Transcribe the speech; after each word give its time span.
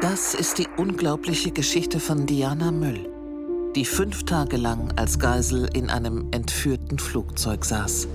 Das 0.00 0.34
ist 0.34 0.58
die 0.58 0.66
unglaubliche 0.76 1.52
Geschichte 1.52 2.00
von 2.00 2.26
Diana 2.26 2.72
Müll, 2.72 3.08
die 3.76 3.84
fünf 3.84 4.24
Tage 4.24 4.56
lang 4.56 4.92
als 4.96 5.18
Geisel 5.18 5.68
in 5.72 5.90
einem 5.90 6.28
entführten 6.32 6.98
Flugzeug 6.98 7.64
saß. 7.64 8.08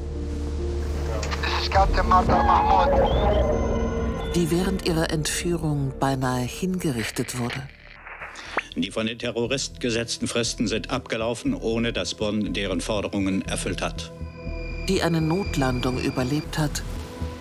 Die 4.36 4.52
während 4.52 4.88
ihrer 4.88 5.10
Entführung 5.12 5.94
beinahe 6.00 6.44
hingerichtet 6.44 7.40
wurde. 7.40 7.64
Die 8.76 8.92
von 8.92 9.08
den 9.08 9.18
Terroristen 9.18 9.80
gesetzten 9.80 10.28
Fristen 10.28 10.68
sind 10.68 10.92
abgelaufen, 10.92 11.56
ohne 11.56 11.94
dass 11.94 12.14
Bonn 12.14 12.54
deren 12.54 12.82
Forderungen 12.82 13.42
erfüllt 13.44 13.82
hat. 13.82 14.12
Die 14.90 15.02
eine 15.02 15.22
Notlandung 15.22 16.00
überlebt 16.00 16.58
hat 16.58 16.84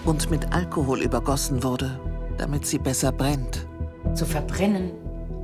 und 0.04 0.30
mit 0.30 0.52
Alkohol 0.52 1.02
übergossen 1.02 1.62
wurde, 1.62 2.00
damit 2.38 2.66
sie 2.66 2.78
besser 2.78 3.12
brennt. 3.12 3.66
Zu 4.14 4.24
verbrennen, 4.24 4.90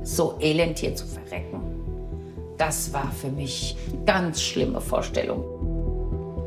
so 0.03 0.37
elend 0.39 0.79
hier 0.79 0.95
zu 0.95 1.05
verrecken, 1.05 1.61
das 2.57 2.93
war 2.93 3.11
für 3.11 3.29
mich 3.29 3.75
eine 3.91 4.05
ganz 4.05 4.41
schlimme 4.41 4.79
Vorstellung. 4.79 5.43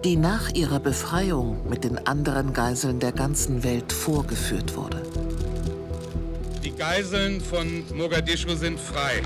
Die 0.04 0.16
nach 0.16 0.52
ihrer 0.54 0.78
Befreiung 0.78 1.68
mit 1.68 1.84
den 1.84 2.06
anderen 2.06 2.52
Geiseln 2.52 3.00
der 3.00 3.12
ganzen 3.12 3.64
Welt 3.64 3.92
vorgeführt 3.92 4.76
wurde. 4.76 5.02
Die 6.64 6.70
Geiseln 6.70 7.40
von 7.40 7.84
Mogadischu 7.94 8.54
sind 8.54 8.78
frei. 8.78 9.22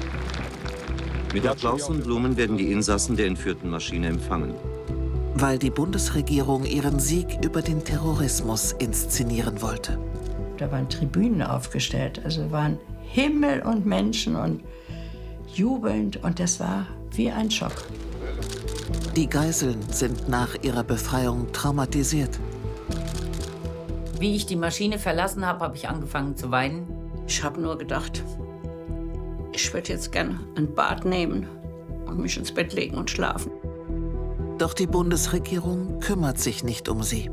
Mit 1.33 1.47
Applaus 1.47 1.89
und 1.89 2.05
Blumen 2.05 2.37
werden 2.37 2.57
die 2.57 2.73
Insassen 2.73 3.17
der 3.17 3.27
entführten 3.27 3.71
Maschine 3.71 4.09
empfangen. 4.09 4.55
Weil 5.35 5.59
die 5.59 5.71
Bundesregierung 5.71 6.65
ihren 6.65 6.99
Sieg 6.99 7.45
über 7.45 7.63
den 7.63 7.85
Terrorismus 7.85 8.73
inszenieren 8.73 9.63
wollte. 9.63 9.99
Da 10.61 10.71
waren 10.71 10.91
Tribünen 10.91 11.41
aufgestellt, 11.41 12.21
also 12.23 12.51
waren 12.53 12.79
Himmel 13.01 13.63
und 13.63 13.87
Menschen 13.87 14.37
und 14.37 14.63
jubelnd 15.55 16.23
und 16.23 16.39
das 16.39 16.61
war 16.61 16.87
wie 17.13 17.31
ein 17.31 17.51
Schock. 17.51 17.73
Die 19.17 19.27
Geiseln 19.27 19.81
sind 19.91 20.29
nach 20.29 20.55
ihrer 20.63 20.85
Befreiung 20.85 21.51
traumatisiert. 21.53 22.39
Wie 24.19 24.37
ich 24.37 24.45
die 24.45 24.57
Maschine 24.57 24.99
verlassen 24.99 25.47
habe, 25.47 25.65
habe 25.65 25.77
ich 25.77 25.89
angefangen 25.89 26.37
zu 26.37 26.51
weinen. 26.51 26.87
Ich 27.27 27.43
habe 27.43 27.59
nur 27.59 27.79
gedacht, 27.79 28.23
ich 29.53 29.73
würde 29.73 29.89
jetzt 29.89 30.13
gern 30.13 30.41
ein 30.57 30.75
Bad 30.75 31.07
nehmen 31.07 31.49
und 32.05 32.19
mich 32.19 32.37
ins 32.37 32.53
Bett 32.53 32.75
legen 32.75 32.99
und 32.99 33.09
schlafen. 33.09 33.51
Doch 34.59 34.75
die 34.75 34.87
Bundesregierung 34.87 36.01
kümmert 36.01 36.39
sich 36.39 36.63
nicht 36.63 36.91
um 36.91 37.03
sie. 37.03 37.31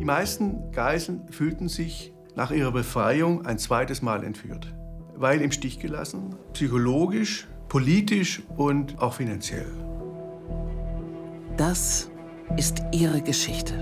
Die 0.00 0.06
meisten 0.06 0.72
Geiseln 0.72 1.28
fühlten 1.30 1.68
sich 1.68 2.14
nach 2.34 2.50
ihrer 2.52 2.72
Befreiung 2.72 3.44
ein 3.44 3.58
zweites 3.58 4.00
Mal 4.00 4.24
entführt, 4.24 4.74
weil 5.14 5.42
im 5.42 5.52
Stich 5.52 5.78
gelassen, 5.78 6.36
psychologisch, 6.54 7.46
politisch 7.68 8.40
und 8.56 8.98
auch 9.02 9.12
finanziell. 9.12 9.70
Das 11.58 12.10
ist 12.56 12.82
ihre 12.92 13.20
Geschichte. 13.20 13.74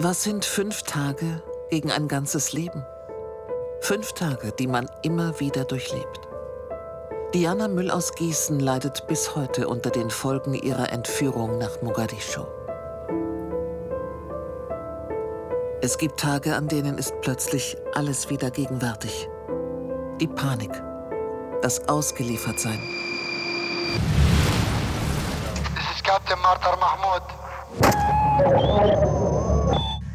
Was 0.00 0.24
sind 0.24 0.44
fünf 0.44 0.82
Tage 0.82 1.44
gegen 1.70 1.92
ein 1.92 2.08
ganzes 2.08 2.52
Leben? 2.52 2.82
Fünf 3.82 4.14
Tage, 4.14 4.50
die 4.58 4.66
man 4.66 4.88
immer 5.04 5.38
wieder 5.38 5.64
durchlebt. 5.64 6.29
Diana 7.32 7.68
Müll 7.68 7.92
aus 7.92 8.12
Gießen 8.16 8.58
leidet 8.58 9.06
bis 9.06 9.36
heute 9.36 9.68
unter 9.68 9.90
den 9.90 10.10
Folgen 10.10 10.52
ihrer 10.52 10.90
Entführung 10.90 11.58
nach 11.58 11.80
Mogadischu. 11.80 12.42
Es 15.80 15.96
gibt 15.96 16.18
Tage, 16.18 16.56
an 16.56 16.66
denen 16.66 16.98
ist 16.98 17.14
plötzlich 17.20 17.76
alles 17.94 18.30
wieder 18.30 18.50
gegenwärtig. 18.50 19.28
Die 20.20 20.26
Panik, 20.26 20.72
das 21.62 21.88
Ausgeliefertsein. 21.88 22.80
Das 25.76 25.94
ist 25.94 26.02
Captain 26.02 26.38
Martar 26.40 26.76
Mahmoud. 26.80 27.22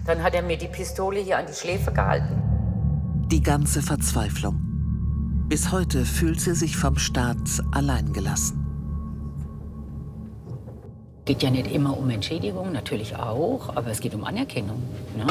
Dann 0.06 0.22
hat 0.22 0.34
er 0.36 0.42
mir 0.42 0.58
die 0.58 0.68
Pistole 0.68 1.22
hier 1.22 1.38
an 1.38 1.46
die 1.48 1.54
Schläfe 1.54 1.94
gehalten. 1.94 2.42
Die 3.32 3.42
ganze 3.42 3.82
Verzweiflung. 3.82 4.75
Bis 5.48 5.72
heute 5.72 6.06
fühlt 6.06 6.42
sie 6.42 6.56
sich 6.56 6.76
vom 6.76 6.98
Staat 6.98 7.38
alleingelassen. 7.72 8.66
Geht 11.26 11.44
ja 11.44 11.52
nicht 11.52 11.72
immer 11.72 11.96
um 11.96 12.10
Entschädigung, 12.10 12.72
natürlich 12.72 13.16
auch, 13.16 13.76
aber 13.76 13.92
es 13.92 14.00
geht 14.00 14.16
um 14.16 14.24
Anerkennung. 14.24 14.82
Ne? 15.16 15.28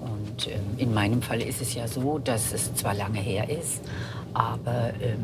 Und 0.00 0.46
ähm, 0.46 0.60
in 0.76 0.94
meinem 0.94 1.20
Fall 1.20 1.42
ist 1.42 1.60
es 1.60 1.74
ja 1.74 1.88
so, 1.88 2.20
dass 2.20 2.52
es 2.52 2.76
zwar 2.76 2.94
lange 2.94 3.18
her 3.18 3.50
ist, 3.50 3.80
aber 4.34 4.92
ähm, 5.02 5.18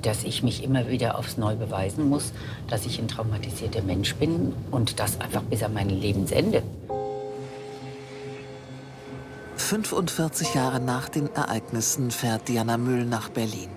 dass 0.00 0.22
ich 0.22 0.44
mich 0.44 0.62
immer 0.62 0.88
wieder 0.88 1.18
aufs 1.18 1.36
Neue 1.36 1.56
beweisen 1.56 2.08
muss, 2.08 2.32
dass 2.68 2.86
ich 2.86 3.00
ein 3.00 3.08
traumatisierter 3.08 3.82
Mensch 3.82 4.14
bin 4.14 4.52
und 4.70 5.00
das 5.00 5.20
einfach 5.20 5.42
bis 5.42 5.64
an 5.64 5.74
mein 5.74 5.90
Lebensende. 5.90 6.62
45 9.66 10.54
Jahre 10.54 10.78
nach 10.78 11.08
den 11.08 11.34
Ereignissen 11.34 12.12
fährt 12.12 12.46
Diana 12.46 12.76
Müll 12.76 13.04
nach 13.04 13.30
Berlin. 13.30 13.68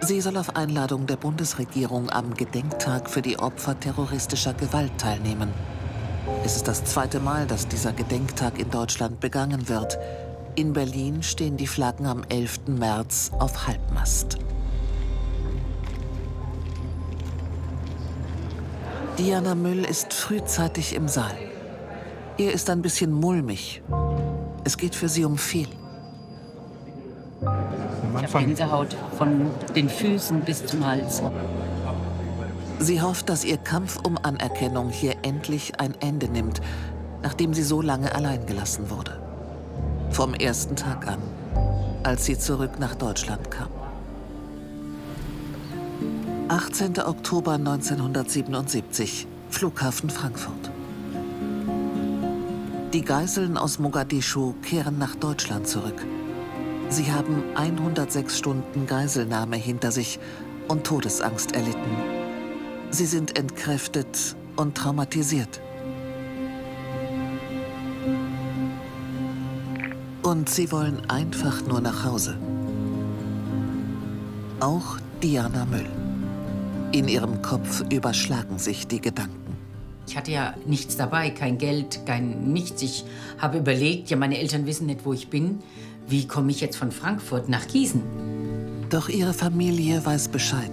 Sie 0.00 0.20
soll 0.20 0.36
auf 0.36 0.56
Einladung 0.56 1.06
der 1.06 1.14
Bundesregierung 1.14 2.10
am 2.10 2.34
Gedenktag 2.34 3.08
für 3.08 3.22
die 3.22 3.38
Opfer 3.38 3.78
terroristischer 3.78 4.52
Gewalt 4.52 4.90
teilnehmen. 4.98 5.52
Es 6.44 6.56
ist 6.56 6.66
das 6.66 6.84
zweite 6.84 7.20
Mal, 7.20 7.46
dass 7.46 7.68
dieser 7.68 7.92
Gedenktag 7.92 8.58
in 8.58 8.68
Deutschland 8.68 9.20
begangen 9.20 9.68
wird. 9.68 9.96
In 10.56 10.72
Berlin 10.72 11.22
stehen 11.22 11.56
die 11.56 11.68
Flaggen 11.68 12.06
am 12.06 12.24
11. 12.28 12.62
März 12.66 13.30
auf 13.38 13.68
Halbmast. 13.68 14.38
Diana 19.18 19.54
Müll 19.54 19.84
ist 19.84 20.12
frühzeitig 20.12 20.96
im 20.96 21.06
Saal. 21.06 21.38
Ihr 22.38 22.50
ist 22.50 22.68
ein 22.70 22.82
bisschen 22.82 23.12
mulmig. 23.12 23.82
Es 24.70 24.76
geht 24.76 24.94
für 24.94 25.08
sie 25.08 25.24
um 25.24 25.36
viel. 25.36 25.66
Ich 27.42 28.34
habe 28.34 28.38
Gänsehaut 28.38 28.96
von 29.18 29.50
den 29.74 29.88
Füßen 29.88 30.42
bis 30.42 30.64
zum 30.64 30.86
Hals. 30.86 31.20
Sie 32.78 33.02
hofft, 33.02 33.28
dass 33.28 33.44
ihr 33.44 33.56
Kampf 33.56 33.98
um 34.06 34.16
Anerkennung 34.16 34.90
hier 34.90 35.16
endlich 35.22 35.80
ein 35.80 35.94
Ende 36.00 36.28
nimmt, 36.28 36.60
nachdem 37.20 37.52
sie 37.52 37.64
so 37.64 37.82
lange 37.82 38.14
allein 38.14 38.46
gelassen 38.46 38.90
wurde. 38.90 39.20
Vom 40.10 40.34
ersten 40.34 40.76
Tag 40.76 41.04
an, 41.08 41.18
als 42.04 42.26
sie 42.26 42.38
zurück 42.38 42.78
nach 42.78 42.94
Deutschland 42.94 43.50
kam. 43.50 43.70
18. 46.46 47.00
Oktober 47.00 47.54
1977, 47.54 49.26
Flughafen 49.50 50.10
Frankfurt. 50.10 50.70
Die 52.92 53.02
Geiseln 53.02 53.56
aus 53.56 53.78
Mogadischu 53.78 54.54
kehren 54.62 54.98
nach 54.98 55.14
Deutschland 55.14 55.68
zurück. 55.68 56.04
Sie 56.88 57.12
haben 57.12 57.44
106 57.54 58.36
Stunden 58.36 58.88
Geiselnahme 58.88 59.54
hinter 59.54 59.92
sich 59.92 60.18
und 60.66 60.82
Todesangst 60.82 61.52
erlitten. 61.52 61.96
Sie 62.90 63.06
sind 63.06 63.38
entkräftet 63.38 64.34
und 64.56 64.76
traumatisiert. 64.76 65.60
Und 70.24 70.50
sie 70.50 70.72
wollen 70.72 71.08
einfach 71.08 71.62
nur 71.62 71.80
nach 71.80 72.04
Hause. 72.04 72.36
Auch 74.58 74.98
Diana 75.22 75.64
Müll. 75.64 75.88
In 76.90 77.06
ihrem 77.06 77.40
Kopf 77.40 77.84
überschlagen 77.88 78.58
sich 78.58 78.88
die 78.88 79.00
Gedanken. 79.00 79.39
Ich 80.10 80.16
hatte 80.16 80.32
ja 80.32 80.54
nichts 80.66 80.96
dabei, 80.96 81.30
kein 81.30 81.56
Geld, 81.56 82.04
kein 82.04 82.52
nichts. 82.52 82.82
Ich 82.82 83.04
habe 83.38 83.58
überlegt, 83.58 84.10
ja, 84.10 84.16
meine 84.16 84.38
Eltern 84.38 84.66
wissen 84.66 84.86
nicht, 84.86 85.04
wo 85.04 85.12
ich 85.12 85.30
bin. 85.30 85.60
Wie 86.08 86.26
komme 86.26 86.50
ich 86.50 86.60
jetzt 86.60 86.76
von 86.76 86.90
Frankfurt 86.90 87.48
nach 87.48 87.68
Gießen? 87.68 88.02
Doch 88.90 89.08
ihre 89.08 89.32
Familie 89.32 90.04
weiß 90.04 90.26
Bescheid. 90.30 90.72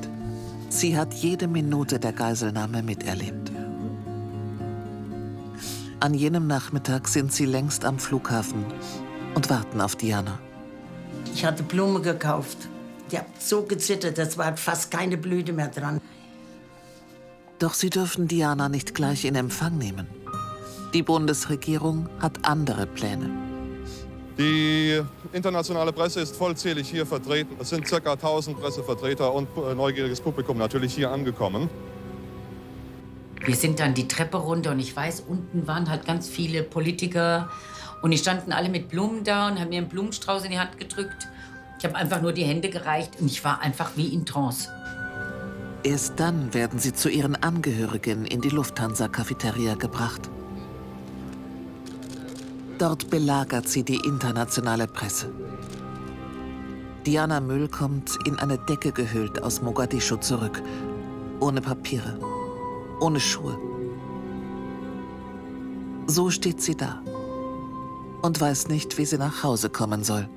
Sie 0.70 0.98
hat 0.98 1.14
jede 1.14 1.48
Minute 1.48 2.00
der 2.00 2.14
Geiselnahme 2.14 2.82
miterlebt. 2.82 3.52
An 6.00 6.16
jenem 6.16 6.48
Nachmittag 6.48 7.08
sind 7.08 7.32
sie 7.32 7.46
längst 7.46 7.86
am 7.86 8.00
Flughafen 8.00 8.66
und 9.36 9.52
warten 9.52 9.82
auf 9.82 9.96
Diana. 9.96 10.40
Ich 11.32 11.46
hatte 11.46 11.62
Blumen 11.62 12.02
gekauft. 12.02 12.58
Die 13.12 13.20
hat 13.20 13.28
so 13.38 13.62
gezittert, 13.62 14.18
es 14.18 14.36
war 14.40 14.58
fast 14.58 14.90
keine 14.90 15.16
Blüte 15.16 15.54
mehr 15.54 15.68
dran. 15.68 16.02
Doch 17.60 17.74
sie 17.74 17.90
dürfen 17.90 18.28
Diana 18.28 18.70
nicht 18.70 18.94
gleich 18.94 19.26
in 19.26 19.36
Empfang 19.36 19.78
nehmen. 19.78 20.08
Die 20.94 21.02
Bundesregierung 21.02 22.08
hat 22.20 22.46
andere 22.46 22.86
Pläne. 22.86 23.30
Die 24.38 25.02
internationale 25.34 25.92
Presse 25.92 26.22
ist 26.22 26.36
vollzählig 26.36 26.88
hier 26.90 27.08
vertreten. 27.08 27.56
Es 27.60 27.70
sind 27.70 27.86
ca. 27.86 27.98
1000 28.14 28.60
Pressevertreter 28.60 29.34
und 29.34 29.48
äh, 29.58 29.74
neugieriges 29.74 30.22
Publikum 30.22 30.60
natürlich 30.60 30.94
hier 30.94 31.10
angekommen. 31.10 31.70
wir 33.44 33.56
sind 33.56 33.80
dann 33.80 33.94
die 33.96 34.08
Treppe 34.08 34.38
runter 34.38 34.72
und 34.72 34.80
ich 34.80 34.96
weiß, 34.96 35.24
unten 35.28 35.68
waren 35.68 35.90
halt 35.90 36.06
ganz 36.06 36.28
viele 36.30 36.62
Politiker 36.64 37.50
und 38.04 38.12
die 38.12 38.18
standen 38.18 38.52
alle 38.52 38.70
mit 38.70 38.90
Blumen 38.90 39.24
da 39.24 39.48
und 39.48 39.60
haben 39.60 39.70
mir 39.70 39.78
einen 39.78 39.90
Blumenstrauß 39.90 40.44
in 40.44 40.52
die 40.52 40.60
Hand 40.60 40.78
gedrückt. 40.78 41.28
Ich 41.80 41.86
habe 41.86 41.96
einfach 41.96 42.22
nur 42.22 42.34
die 42.34 42.44
Hände 42.44 42.70
gereicht 42.70 43.20
und 43.20 43.28
ich 43.28 43.44
war 43.44 43.62
einfach 43.62 43.92
wie 43.96 44.14
in 44.14 44.26
Trance. 44.26 44.70
Erst 45.84 46.20
dann 46.20 46.54
werden 46.54 46.80
sie 46.80 46.94
zu 46.94 47.10
ihren 47.10 47.36
Angehörigen 47.36 48.26
in 48.26 48.42
die 48.42 48.50
Lufthansa-Cafeteria 48.50 49.76
gebracht. 49.76 50.30
Dort 52.78 53.10
belagert 53.10 53.68
sie 53.68 53.84
die 53.84 53.98
internationale 54.06 54.88
Presse. 54.88 55.32
Diana 57.06 57.40
Müll 57.40 57.70
kommt 57.70 58.18
in 58.26 58.38
eine 58.38 58.58
Decke 58.58 58.92
gehüllt 58.92 59.42
aus 59.42 59.62
Mogadischu 59.62 60.18
zurück. 60.18 60.62
Ohne 61.40 61.62
Papiere, 61.62 62.20
ohne 63.00 63.20
Schuhe. 63.20 63.58
So 66.08 66.30
steht 66.30 66.62
sie 66.62 66.76
da 66.76 67.02
und 68.22 68.40
weiß 68.40 68.68
nicht, 68.68 68.98
wie 68.98 69.06
sie 69.06 69.18
nach 69.18 69.44
Hause 69.44 69.70
kommen 69.70 70.04
soll. 70.04 70.28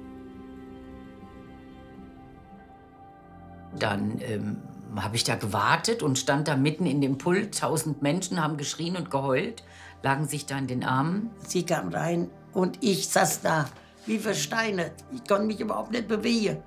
Dann 3.78 4.20
ähm, 4.20 4.56
habe 4.96 5.16
ich 5.16 5.24
da 5.24 5.36
gewartet 5.36 6.02
und 6.02 6.18
stand 6.18 6.48
da 6.48 6.56
mitten 6.56 6.86
in 6.86 7.00
dem 7.00 7.18
Pult. 7.18 7.58
Tausend 7.58 8.02
Menschen 8.02 8.42
haben 8.42 8.56
geschrien 8.56 8.96
und 8.96 9.10
geheult, 9.10 9.62
lagen 10.02 10.26
sich 10.26 10.46
da 10.46 10.58
in 10.58 10.66
den 10.66 10.84
Armen. 10.84 11.30
Sie 11.46 11.64
kam 11.64 11.88
rein 11.88 12.30
und 12.52 12.82
ich 12.82 13.08
saß 13.08 13.42
da 13.42 13.66
wie 14.06 14.18
versteinert. 14.18 14.92
Ich 15.12 15.26
konnte 15.28 15.46
mich 15.46 15.60
überhaupt 15.60 15.92
nicht 15.92 16.08
bewegen. 16.08 16.62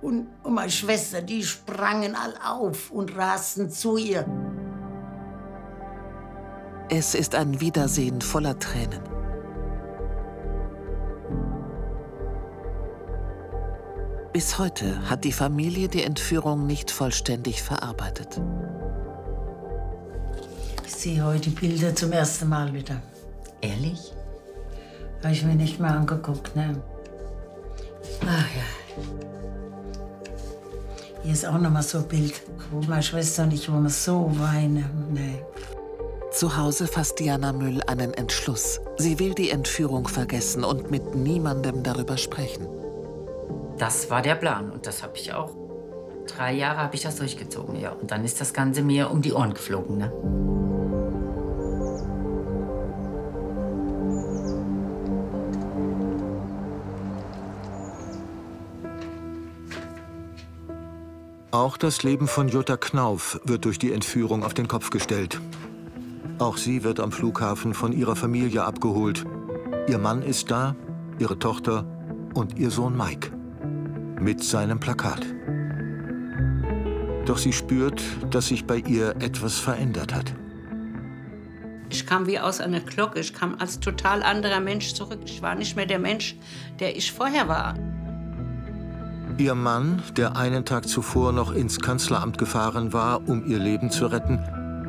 Und, 0.00 0.28
und 0.42 0.54
meine 0.54 0.70
Schwester, 0.70 1.22
die 1.22 1.42
sprangen 1.42 2.14
all 2.14 2.34
auf 2.44 2.90
und 2.90 3.16
rasten 3.16 3.70
zu 3.70 3.96
ihr. 3.96 4.26
Es 6.88 7.14
ist 7.14 7.34
ein 7.34 7.60
Wiedersehen 7.60 8.20
voller 8.20 8.58
Tränen. 8.58 9.17
Bis 14.32 14.58
heute 14.58 15.08
hat 15.08 15.24
die 15.24 15.32
Familie 15.32 15.88
die 15.88 16.02
Entführung 16.02 16.66
nicht 16.66 16.90
vollständig 16.90 17.62
verarbeitet. 17.62 18.40
Ich 20.86 20.94
sehe 20.94 21.24
heute 21.24 21.50
Bilder 21.50 21.94
zum 21.94 22.12
ersten 22.12 22.48
Mal 22.48 22.72
wieder. 22.74 23.00
Ehrlich? 23.62 24.12
Habe 25.22 25.32
ich 25.32 25.44
mir 25.44 25.54
nicht 25.54 25.80
mehr 25.80 25.92
angeguckt, 25.92 26.54
ne? 26.54 26.80
Ach 28.26 28.46
ja. 28.54 29.02
Hier 31.22 31.32
ist 31.32 31.46
auch 31.46 31.58
noch 31.58 31.70
mal 31.70 31.82
so 31.82 31.98
ein 31.98 32.08
Bild, 32.08 32.34
wo 32.70 32.80
meine 32.82 33.02
Schwester 33.02 33.44
und 33.44 33.52
ich, 33.52 33.72
wo 33.72 33.80
wir 33.80 33.90
so 33.90 34.30
weinen. 34.38 34.84
Nee. 35.10 35.42
Zu 36.32 36.56
Hause 36.56 36.86
fasst 36.86 37.18
Diana 37.18 37.52
Müll 37.52 37.80
einen 37.86 38.12
Entschluss. 38.14 38.80
Sie 38.98 39.18
will 39.18 39.34
die 39.34 39.50
Entführung 39.50 40.06
vergessen 40.06 40.64
und 40.64 40.90
mit 40.90 41.14
niemandem 41.14 41.82
darüber 41.82 42.18
sprechen. 42.18 42.68
Das 43.78 44.10
war 44.10 44.22
der 44.22 44.34
Plan 44.34 44.70
und 44.70 44.86
das 44.86 45.02
habe 45.02 45.16
ich 45.16 45.32
auch. 45.32 45.56
Drei 46.26 46.52
Jahre 46.52 46.78
habe 46.78 46.94
ich 46.96 47.02
das 47.02 47.16
durchgezogen, 47.16 47.76
ja. 47.76 47.92
Und 47.92 48.10
dann 48.10 48.24
ist 48.24 48.40
das 48.40 48.52
Ganze 48.52 48.82
mir 48.82 49.10
um 49.10 49.22
die 49.22 49.32
Ohren 49.32 49.54
geflogen, 49.54 49.98
ne? 49.98 50.12
Auch 61.50 61.76
das 61.76 62.02
Leben 62.02 62.28
von 62.28 62.48
Jutta 62.48 62.76
Knauf 62.76 63.40
wird 63.44 63.64
durch 63.64 63.78
die 63.78 63.92
Entführung 63.92 64.44
auf 64.44 64.54
den 64.54 64.68
Kopf 64.68 64.90
gestellt. 64.90 65.40
Auch 66.38 66.56
sie 66.56 66.84
wird 66.84 67.00
am 67.00 67.10
Flughafen 67.10 67.74
von 67.74 67.92
ihrer 67.92 68.16
Familie 68.16 68.64
abgeholt. 68.64 69.24
Ihr 69.88 69.98
Mann 69.98 70.22
ist 70.22 70.50
da, 70.50 70.76
ihre 71.18 71.38
Tochter 71.38 71.84
und 72.34 72.58
ihr 72.58 72.70
Sohn 72.70 72.96
Mike. 72.96 73.37
Mit 74.20 74.42
seinem 74.42 74.80
Plakat. 74.80 75.24
Doch 77.24 77.38
sie 77.38 77.52
spürt, 77.52 78.02
dass 78.30 78.48
sich 78.48 78.66
bei 78.66 78.78
ihr 78.78 79.14
etwas 79.20 79.58
verändert 79.58 80.14
hat. 80.14 80.34
Ich 81.90 82.06
kam 82.06 82.26
wie 82.26 82.38
aus 82.38 82.60
einer 82.60 82.80
Glocke. 82.80 83.20
Ich 83.20 83.32
kam 83.32 83.56
als 83.58 83.80
total 83.80 84.22
anderer 84.22 84.60
Mensch 84.60 84.94
zurück. 84.94 85.20
Ich 85.24 85.40
war 85.40 85.54
nicht 85.54 85.76
mehr 85.76 85.86
der 85.86 85.98
Mensch, 85.98 86.36
der 86.80 86.96
ich 86.96 87.12
vorher 87.12 87.48
war. 87.48 87.74
Ihr 89.38 89.54
Mann, 89.54 90.02
der 90.16 90.36
einen 90.36 90.64
Tag 90.64 90.88
zuvor 90.88 91.32
noch 91.32 91.52
ins 91.52 91.78
Kanzleramt 91.80 92.38
gefahren 92.38 92.92
war, 92.92 93.28
um 93.28 93.46
ihr 93.46 93.58
Leben 93.58 93.90
zu 93.90 94.06
retten, 94.06 94.40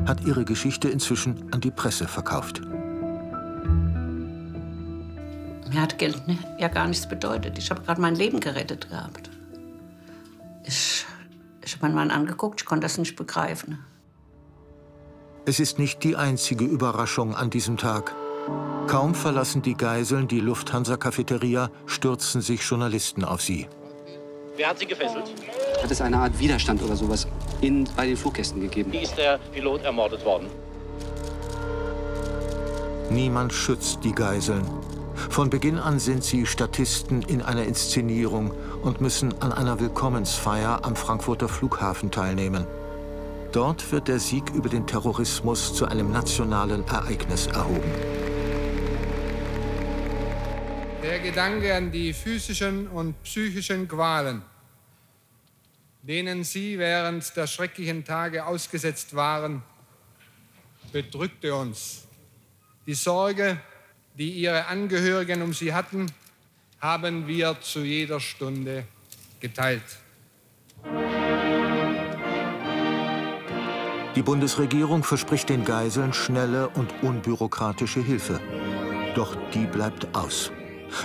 hat 0.07 0.25
ihre 0.25 0.43
Geschichte 0.43 0.89
inzwischen 0.89 1.49
an 1.51 1.61
die 1.61 1.71
Presse 1.71 2.07
verkauft. 2.07 2.61
Mir 5.69 5.81
hat 5.81 5.97
Geld 5.97 6.27
ne, 6.27 6.37
ja 6.57 6.67
gar 6.67 6.87
nichts 6.87 7.07
bedeutet. 7.07 7.57
Ich 7.57 7.69
habe 7.69 7.81
gerade 7.81 8.01
mein 8.01 8.15
Leben 8.15 8.39
gerettet 8.39 8.89
gehabt. 8.89 9.29
Ich, 10.65 11.05
ich 11.63 11.73
habe 11.73 11.85
meinen 11.85 11.95
Mann 11.95 12.11
angeguckt, 12.11 12.61
ich 12.61 12.65
konnte 12.65 12.85
das 12.85 12.97
nicht 12.97 13.15
begreifen. 13.15 13.83
Es 15.45 15.59
ist 15.59 15.79
nicht 15.79 16.03
die 16.03 16.15
einzige 16.15 16.65
Überraschung 16.65 17.35
an 17.35 17.49
diesem 17.49 17.77
Tag. 17.77 18.13
Kaum 18.87 19.13
verlassen 19.13 19.61
die 19.61 19.75
Geiseln 19.75 20.27
die 20.27 20.39
Lufthansa-Cafeteria, 20.39 21.69
stürzen 21.85 22.41
sich 22.41 22.61
Journalisten 22.61 23.23
auf 23.23 23.41
sie. 23.41 23.67
Wer 24.57 24.69
hat 24.69 24.79
sie 24.79 24.87
gefesselt? 24.87 25.31
Hat 25.81 25.91
es 25.91 26.01
eine 26.01 26.17
Art 26.17 26.37
Widerstand 26.39 26.81
oder 26.81 26.95
sowas 26.95 27.27
in, 27.61 27.87
bei 27.95 28.07
den 28.07 28.17
Fluggästen 28.17 28.59
gegeben? 28.61 28.91
Wie 28.91 28.97
ist 28.97 29.15
der 29.15 29.37
Pilot 29.53 29.83
ermordet 29.83 30.25
worden? 30.25 30.47
Niemand 33.09 33.53
schützt 33.53 34.03
die 34.03 34.11
Geiseln. 34.11 34.65
Von 35.29 35.49
Beginn 35.49 35.77
an 35.77 35.99
sind 35.99 36.23
sie 36.23 36.45
Statisten 36.45 37.21
in 37.23 37.41
einer 37.41 37.63
Inszenierung 37.63 38.51
und 38.81 39.01
müssen 39.01 39.39
an 39.41 39.51
einer 39.51 39.79
Willkommensfeier 39.79 40.85
am 40.85 40.95
Frankfurter 40.95 41.49
Flughafen 41.49 42.09
teilnehmen. 42.09 42.65
Dort 43.51 43.91
wird 43.91 44.07
der 44.07 44.19
Sieg 44.19 44.49
über 44.51 44.69
den 44.69 44.87
Terrorismus 44.87 45.73
zu 45.73 45.85
einem 45.85 46.11
nationalen 46.11 46.87
Ereignis 46.87 47.47
erhoben. 47.47 47.91
Der 51.01 51.19
Gedanke 51.19 51.73
an 51.75 51.91
die 51.91 52.13
physischen 52.13 52.87
und 52.87 53.21
psychischen 53.23 53.87
Qualen, 53.87 54.43
denen 56.03 56.43
sie 56.43 56.77
während 56.77 57.35
der 57.35 57.47
schrecklichen 57.47 58.05
Tage 58.05 58.45
ausgesetzt 58.45 59.15
waren, 59.15 59.63
bedrückte 60.91 61.55
uns. 61.55 62.07
Die 62.85 62.93
Sorge, 62.93 63.59
die 64.19 64.31
ihre 64.31 64.67
Angehörigen 64.67 65.41
um 65.41 65.53
sie 65.53 65.73
hatten, 65.73 66.11
haben 66.81 67.25
wir 67.27 67.57
zu 67.61 67.79
jeder 67.79 68.19
Stunde 68.19 68.83
geteilt. 69.39 69.81
Die 74.15 74.21
Bundesregierung 74.21 75.03
verspricht 75.03 75.47
den 75.47 75.63
Geiseln 75.63 76.11
schnelle 76.11 76.67
und 76.67 76.93
unbürokratische 77.01 78.01
Hilfe. 78.01 78.41
Doch 79.15 79.37
die 79.53 79.65
bleibt 79.65 80.13
aus. 80.13 80.51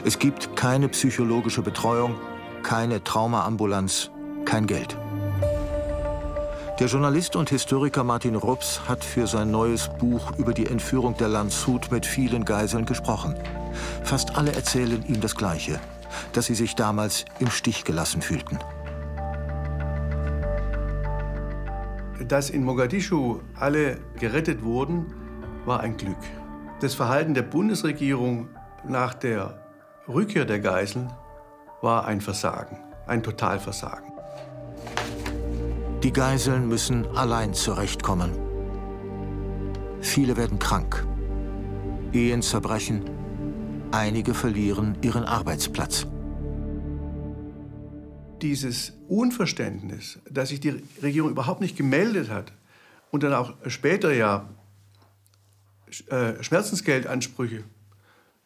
Es 0.05 0.19
gibt 0.19 0.57
keine 0.57 0.89
psychologische 0.89 1.63
Betreuung, 1.63 2.19
keine 2.65 3.05
Traumaambulanz, 3.05 4.11
kein 4.45 4.67
Geld. 4.67 4.97
Der 6.81 6.89
Journalist 6.89 7.37
und 7.37 7.51
Historiker 7.51 8.03
Martin 8.03 8.35
Rups 8.35 8.81
hat 8.89 9.05
für 9.05 9.29
sein 9.29 9.53
neues 9.53 9.89
Buch 9.89 10.33
über 10.39 10.53
die 10.53 10.67
Entführung 10.67 11.17
der 11.17 11.29
Landshut 11.29 11.93
mit 11.93 12.05
vielen 12.05 12.45
Geiseln 12.45 12.85
gesprochen. 12.85 13.37
Fast 14.03 14.35
alle 14.37 14.53
erzählen 14.53 15.05
ihm 15.07 15.21
das 15.21 15.37
Gleiche, 15.37 15.79
dass 16.33 16.47
sie 16.47 16.57
sich 16.57 16.75
damals 16.75 17.27
im 17.39 17.49
Stich 17.49 17.85
gelassen 17.85 18.23
fühlten. 18.23 18.59
Dass 22.27 22.51
in 22.51 22.65
Mogadischu 22.65 23.39
alle 23.55 23.99
gerettet 24.19 24.65
wurden, 24.65 25.15
war 25.65 25.79
ein 25.79 25.97
Glück. 25.97 26.19
Das 26.81 26.97
Verhalten 26.97 27.35
der 27.35 27.43
Bundesregierung 27.43 28.49
nach 28.85 29.15
der 29.15 29.65
Rückkehr 30.09 30.45
der 30.45 30.59
Geiseln 30.59 31.13
war 31.83 32.05
ein 32.07 32.21
Versagen, 32.21 32.79
ein 33.07 33.23
Totalversagen. 33.23 34.04
Die 36.05 36.13
Geiseln 36.13 36.69
müssen 36.69 37.07
allein 37.17 37.55
zurechtkommen. 37.55 38.31
Viele 40.03 40.37
werden 40.37 40.59
krank. 40.59 41.07
Ehen 42.13 42.43
zerbrechen. 42.43 43.09
Einige 43.91 44.35
verlieren 44.35 44.99
ihren 45.01 45.25
Arbeitsplatz. 45.25 46.07
Dieses 48.43 48.93
Unverständnis, 49.09 50.19
dass 50.29 50.51
sich 50.51 50.61
die 50.61 50.83
Regierung 51.03 51.31
überhaupt 51.31 51.63
nicht 51.63 51.75
gemeldet 51.75 52.29
hat 52.29 52.53
und 53.11 53.23
dann 53.23 53.33
auch 53.33 53.55
später 53.69 54.13
ja 54.13 54.47
äh, 56.09 56.43
Schmerzensgeldansprüche 56.43 57.65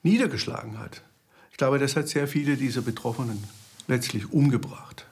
niedergeschlagen 0.04 0.78
hat. 0.78 1.02
Ich 1.50 1.56
glaube, 1.56 1.80
das 1.80 1.96
hat 1.96 2.06
sehr 2.06 2.28
viele 2.28 2.56
dieser 2.56 2.82
Betroffenen 2.82 3.42
letztlich 3.88 4.32
umgebracht. 4.32 5.07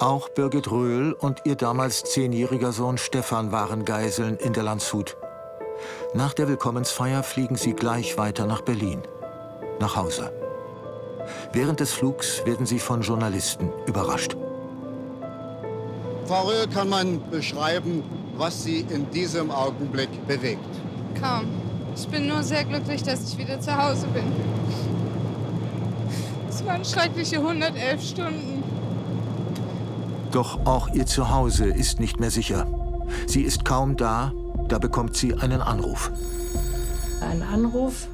Auch 0.00 0.28
Birgit 0.28 0.70
Röhl 0.70 1.12
und 1.12 1.40
ihr 1.44 1.56
damals 1.56 2.04
zehnjähriger 2.04 2.70
Sohn 2.70 2.98
Stefan 2.98 3.50
waren 3.50 3.84
Geiseln 3.84 4.36
in 4.36 4.52
der 4.52 4.62
Landshut. 4.62 5.16
Nach 6.14 6.34
der 6.34 6.46
Willkommensfeier 6.46 7.24
fliegen 7.24 7.56
sie 7.56 7.72
gleich 7.72 8.16
weiter 8.16 8.46
nach 8.46 8.60
Berlin, 8.60 9.02
nach 9.80 9.96
Hause. 9.96 10.32
Während 11.52 11.80
des 11.80 11.92
Flugs 11.92 12.46
werden 12.46 12.64
sie 12.64 12.78
von 12.78 13.02
Journalisten 13.02 13.72
überrascht. 13.86 14.36
Frau 16.26 16.46
Röhl, 16.46 16.68
kann 16.68 16.88
man 16.88 17.28
beschreiben, 17.30 18.04
was 18.36 18.62
Sie 18.62 18.86
in 18.88 19.10
diesem 19.10 19.50
Augenblick 19.50 20.10
bewegt? 20.28 20.60
Kaum. 21.20 21.48
Ich 21.96 22.06
bin 22.06 22.28
nur 22.28 22.44
sehr 22.44 22.64
glücklich, 22.64 23.02
dass 23.02 23.32
ich 23.32 23.36
wieder 23.36 23.60
zu 23.60 23.76
Hause 23.76 24.06
bin. 24.08 24.30
Es 26.48 26.64
waren 26.64 26.84
schreckliche 26.84 27.38
111 27.38 28.00
Stunden. 28.00 28.57
Doch 30.32 30.66
auch 30.66 30.88
ihr 30.94 31.06
Zuhause 31.06 31.66
ist 31.66 32.00
nicht 32.00 32.20
mehr 32.20 32.30
sicher. 32.30 32.66
Sie 33.26 33.42
ist 33.42 33.64
kaum 33.64 33.96
da, 33.96 34.32
da 34.68 34.78
bekommt 34.78 35.16
sie 35.16 35.34
einen 35.34 35.60
Anruf. 35.62 36.10
Ein 37.20 37.42
Anruf 37.42 38.08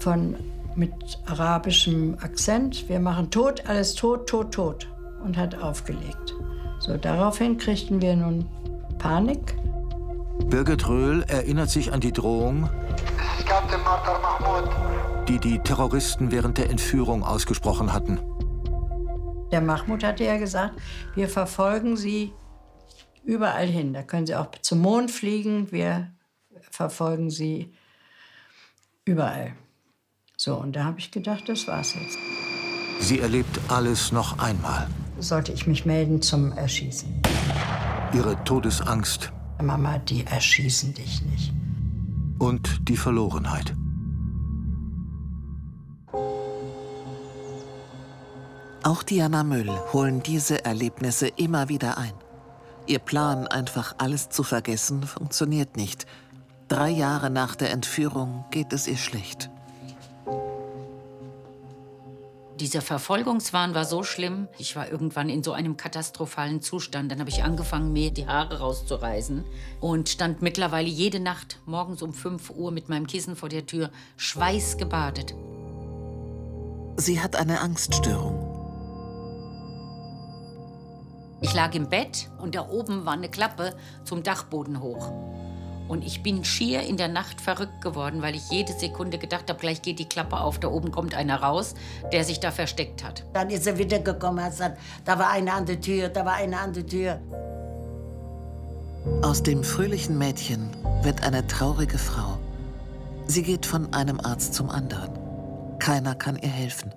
von 0.00 0.36
mit 0.74 0.92
arabischem 1.26 2.16
Akzent. 2.20 2.88
Wir 2.88 3.00
machen 3.00 3.30
tot, 3.30 3.64
alles 3.66 3.94
tot, 3.94 4.28
tot, 4.28 4.52
tot. 4.52 4.88
Und 5.24 5.36
hat 5.36 5.60
aufgelegt. 5.60 6.34
So, 6.78 6.96
daraufhin 6.96 7.58
kriegten 7.58 8.00
wir 8.00 8.14
nun 8.14 8.46
Panik. 8.98 9.56
Birgit 10.46 10.88
Röhl 10.88 11.24
erinnert 11.24 11.70
sich 11.70 11.92
an 11.92 12.00
die 12.00 12.12
Drohung, 12.12 12.70
die 15.26 15.38
die 15.40 15.58
Terroristen 15.58 16.30
während 16.30 16.58
der 16.58 16.70
Entführung 16.70 17.24
ausgesprochen 17.24 17.92
hatten. 17.92 18.20
Der 19.50 19.60
Mahmoud 19.60 20.04
hatte 20.04 20.24
ja 20.24 20.36
gesagt, 20.36 20.74
wir 21.14 21.28
verfolgen 21.28 21.96
sie 21.96 22.32
überall 23.24 23.66
hin. 23.66 23.92
Da 23.92 24.02
können 24.02 24.26
sie 24.26 24.34
auch 24.34 24.50
zum 24.62 24.80
Mond 24.80 25.10
fliegen. 25.10 25.70
Wir 25.72 26.12
verfolgen 26.70 27.30
sie 27.30 27.72
überall. 29.04 29.54
So, 30.36 30.54
und 30.56 30.76
da 30.76 30.84
habe 30.84 30.98
ich 30.98 31.10
gedacht, 31.10 31.48
das 31.48 31.66
war's 31.66 31.94
jetzt. 31.94 32.18
Sie 33.00 33.20
erlebt 33.20 33.58
alles 33.68 34.12
noch 34.12 34.38
einmal. 34.38 34.86
Sollte 35.18 35.52
ich 35.52 35.66
mich 35.66 35.84
melden 35.86 36.22
zum 36.22 36.52
Erschießen. 36.52 37.22
Ihre 38.12 38.42
Todesangst 38.44 39.32
Mama, 39.62 39.98
die 39.98 40.24
erschießen 40.24 40.94
dich 40.94 41.22
nicht. 41.22 41.52
und 42.38 42.88
die 42.88 42.96
Verlorenheit. 42.96 43.74
Auch 48.82 49.02
Diana 49.02 49.42
Müll 49.42 49.70
holen 49.92 50.22
diese 50.22 50.64
Erlebnisse 50.64 51.28
immer 51.28 51.68
wieder 51.68 51.98
ein. 51.98 52.12
Ihr 52.86 53.00
Plan, 53.00 53.46
einfach 53.46 53.96
alles 53.98 54.30
zu 54.30 54.42
vergessen, 54.42 55.02
funktioniert 55.02 55.76
nicht. 55.76 56.06
Drei 56.68 56.88
Jahre 56.88 57.28
nach 57.28 57.56
der 57.56 57.70
Entführung 57.70 58.44
geht 58.50 58.72
es 58.72 58.86
ihr 58.86 58.96
schlecht. 58.96 59.50
Dieser 62.60 62.80
Verfolgungswahn 62.80 63.74
war 63.74 63.84
so 63.84 64.02
schlimm. 64.02 64.48
Ich 64.58 64.74
war 64.74 64.90
irgendwann 64.90 65.28
in 65.28 65.44
so 65.44 65.52
einem 65.52 65.76
katastrophalen 65.76 66.60
Zustand. 66.60 67.12
Dann 67.12 67.20
habe 67.20 67.30
ich 67.30 67.44
angefangen, 67.44 67.92
mir 67.92 68.10
die 68.10 68.26
Haare 68.26 68.58
rauszureißen 68.58 69.44
und 69.80 70.08
stand 70.08 70.42
mittlerweile 70.42 70.88
jede 70.88 71.20
Nacht 71.20 71.60
morgens 71.66 72.02
um 72.02 72.12
5 72.12 72.50
Uhr 72.50 72.72
mit 72.72 72.88
meinem 72.88 73.06
Kissen 73.06 73.36
vor 73.36 73.48
der 73.48 73.66
Tür, 73.66 73.90
schweißgebadet. 74.16 75.34
Sie 76.96 77.20
hat 77.20 77.36
eine 77.36 77.60
Angststörung. 77.60 78.47
Ich 81.40 81.54
lag 81.54 81.74
im 81.74 81.88
Bett 81.88 82.28
und 82.38 82.54
da 82.54 82.68
oben 82.68 83.06
war 83.06 83.12
eine 83.12 83.28
Klappe 83.28 83.74
zum 84.04 84.22
Dachboden 84.22 84.80
hoch. 84.80 85.12
Und 85.88 86.04
ich 86.04 86.22
bin 86.22 86.44
schier 86.44 86.82
in 86.82 86.96
der 86.96 87.08
Nacht 87.08 87.40
verrückt 87.40 87.80
geworden, 87.80 88.20
weil 88.20 88.34
ich 88.34 88.50
jede 88.50 88.72
Sekunde 88.72 89.18
gedacht 89.18 89.48
habe, 89.48 89.58
gleich 89.58 89.80
geht 89.80 89.98
die 89.98 90.08
Klappe 90.08 90.38
auf, 90.38 90.58
da 90.58 90.68
oben 90.68 90.90
kommt 90.90 91.14
einer 91.14 91.40
raus, 91.42 91.74
der 92.12 92.24
sich 92.24 92.40
da 92.40 92.50
versteckt 92.50 93.02
hat. 93.02 93.24
Dann 93.32 93.48
ist 93.48 93.66
er 93.66 93.78
wieder 93.78 93.98
gekommen 93.98 94.38
und 94.38 94.44
hat 94.44 94.50
gesagt, 94.50 94.78
da 95.04 95.18
war 95.18 95.30
einer 95.30 95.54
an 95.54 95.64
der 95.64 95.80
Tür, 95.80 96.08
da 96.08 96.26
war 96.26 96.34
einer 96.34 96.60
an 96.60 96.74
der 96.74 96.86
Tür. 96.86 97.20
Aus 99.22 99.42
dem 99.42 99.64
fröhlichen 99.64 100.18
Mädchen 100.18 100.68
wird 101.02 101.22
eine 101.22 101.46
traurige 101.46 101.96
Frau. 101.96 102.38
Sie 103.26 103.42
geht 103.42 103.64
von 103.64 103.92
einem 103.94 104.20
Arzt 104.20 104.54
zum 104.54 104.68
anderen. 104.68 105.10
Keiner 105.78 106.14
kann 106.14 106.36
ihr 106.36 106.48
helfen. 106.48 106.92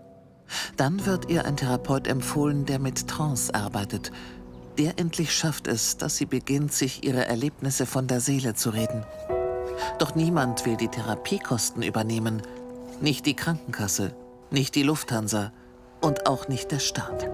Dann 0.77 1.05
wird 1.05 1.29
ihr 1.29 1.45
ein 1.45 1.57
Therapeut 1.57 2.07
empfohlen, 2.07 2.65
der 2.65 2.79
mit 2.79 3.07
Trance 3.07 3.53
arbeitet. 3.53 4.11
Der 4.77 4.97
endlich 4.99 5.33
schafft 5.33 5.67
es, 5.67 5.97
dass 5.97 6.15
sie 6.15 6.25
beginnt, 6.25 6.73
sich 6.73 7.03
ihre 7.03 7.25
Erlebnisse 7.25 7.85
von 7.85 8.07
der 8.07 8.21
Seele 8.21 8.53
zu 8.53 8.69
reden. 8.69 9.05
Doch 9.99 10.15
niemand 10.15 10.65
will 10.65 10.77
die 10.77 10.87
Therapiekosten 10.87 11.83
übernehmen. 11.83 12.41
Nicht 13.01 13.25
die 13.25 13.35
Krankenkasse, 13.35 14.13
nicht 14.49 14.75
die 14.75 14.83
Lufthansa 14.83 15.51
und 16.01 16.27
auch 16.27 16.47
nicht 16.47 16.71
der 16.71 16.79
Staat. 16.79 17.29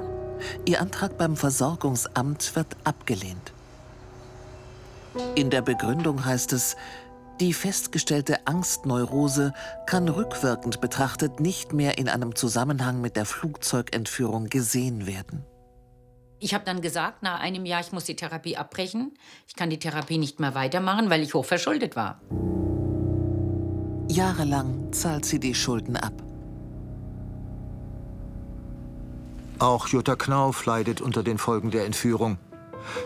Ihr 0.65 0.81
Antrag 0.81 1.17
beim 1.17 1.35
Versorgungsamt 1.35 2.55
wird 2.55 2.75
abgelehnt. 2.83 3.53
In 5.35 5.49
der 5.49 5.61
Begründung 5.61 6.25
heißt 6.25 6.53
es, 6.53 6.75
die 7.39 7.53
festgestellte 7.53 8.47
Angstneurose 8.47 9.53
kann 9.85 10.09
rückwirkend 10.09 10.81
betrachtet 10.81 11.39
nicht 11.39 11.71
mehr 11.71 11.97
in 11.97 12.09
einem 12.09 12.35
Zusammenhang 12.35 12.99
mit 12.99 13.15
der 13.15 13.25
Flugzeugentführung 13.25 14.45
gesehen 14.45 15.05
werden. 15.05 15.45
Ich 16.39 16.53
habe 16.53 16.65
dann 16.65 16.81
gesagt, 16.81 17.23
nach 17.23 17.39
einem 17.39 17.65
Jahr, 17.65 17.81
ich 17.81 17.91
muss 17.91 18.05
die 18.05 18.15
Therapie 18.15 18.57
abbrechen. 18.57 19.17
Ich 19.47 19.55
kann 19.55 19.69
die 19.69 19.79
Therapie 19.79 20.17
nicht 20.17 20.39
mehr 20.39 20.55
weitermachen, 20.55 21.09
weil 21.09 21.21
ich 21.21 21.33
hochverschuldet 21.33 21.95
war. 21.95 22.21
Jahrelang 24.09 24.93
zahlt 24.93 25.25
sie 25.25 25.39
die 25.39 25.55
Schulden 25.55 25.97
ab. 25.97 26.13
Auch 29.59 29.87
Jutta 29.87 30.15
Knauf 30.15 30.65
leidet 30.65 31.01
unter 31.01 31.23
den 31.23 31.37
Folgen 31.37 31.71
der 31.71 31.85
Entführung. 31.85 32.37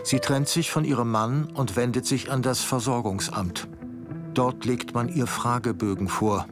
Sie 0.04 0.20
trennt 0.20 0.48
sich 0.48 0.70
von 0.70 0.84
ihrem 0.84 1.10
Mann 1.10 1.46
und 1.46 1.76
wendet 1.76 2.06
sich 2.06 2.30
an 2.30 2.42
das 2.42 2.60
Versorgungsamt. 2.60 3.66
Dort 4.34 4.64
legt 4.64 4.94
man 4.94 5.08
ihr 5.08 5.26
Fragebögen 5.26 6.08
vor, 6.08 6.46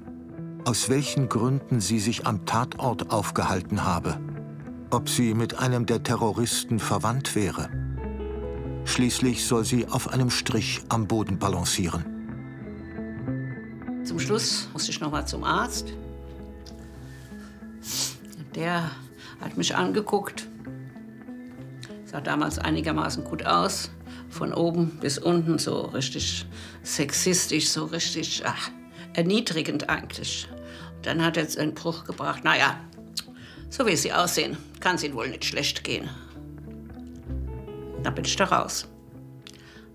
aus 0.64 0.90
welchen 0.90 1.30
Gründen 1.30 1.80
sie 1.80 1.98
sich 1.98 2.26
am 2.26 2.44
Tatort 2.44 3.10
aufgehalten 3.10 3.84
habe, 3.84 4.20
ob 4.90 5.08
sie 5.08 5.32
mit 5.32 5.58
einem 5.58 5.86
der 5.86 6.02
Terroristen 6.02 6.78
verwandt 6.78 7.34
wäre. 7.34 7.70
Schließlich 8.84 9.46
soll 9.46 9.64
sie 9.64 9.88
auf 9.88 10.08
einem 10.08 10.28
Strich 10.28 10.82
am 10.90 11.06
Boden 11.06 11.38
balancieren. 11.38 12.04
Zum 14.04 14.18
Schluss 14.18 14.68
musste 14.72 14.90
ich 14.90 15.00
noch 15.00 15.10
mal 15.10 15.26
zum 15.26 15.44
Arzt. 15.44 15.92
Der 18.54 18.90
hat 19.40 19.56
mich 19.56 19.74
angeguckt. 19.74 20.48
Sah 22.04 22.20
damals 22.20 22.58
einigermaßen 22.58 23.24
gut 23.24 23.46
aus. 23.46 23.90
Von 24.30 24.54
oben 24.54 24.98
bis 25.00 25.18
unten 25.18 25.58
so 25.58 25.80
richtig 25.82 26.46
sexistisch, 26.82 27.68
so 27.68 27.84
richtig 27.86 28.42
ach, 28.46 28.70
erniedrigend 29.14 29.90
eigentlich. 29.90 30.48
Dann 31.02 31.22
hat 31.22 31.36
er 31.36 31.46
einen 31.58 31.74
Bruch 31.74 32.04
gebracht. 32.04 32.44
Naja, 32.44 32.78
so 33.70 33.86
wie 33.86 33.96
sie 33.96 34.12
aussehen, 34.12 34.56
kann 34.80 34.96
es 34.96 35.04
ihnen 35.04 35.14
wohl 35.14 35.28
nicht 35.28 35.44
schlecht 35.44 35.84
gehen. 35.84 36.08
Da 38.02 38.10
bin 38.10 38.24
ich 38.24 38.36
da 38.36 38.44
raus. 38.44 38.88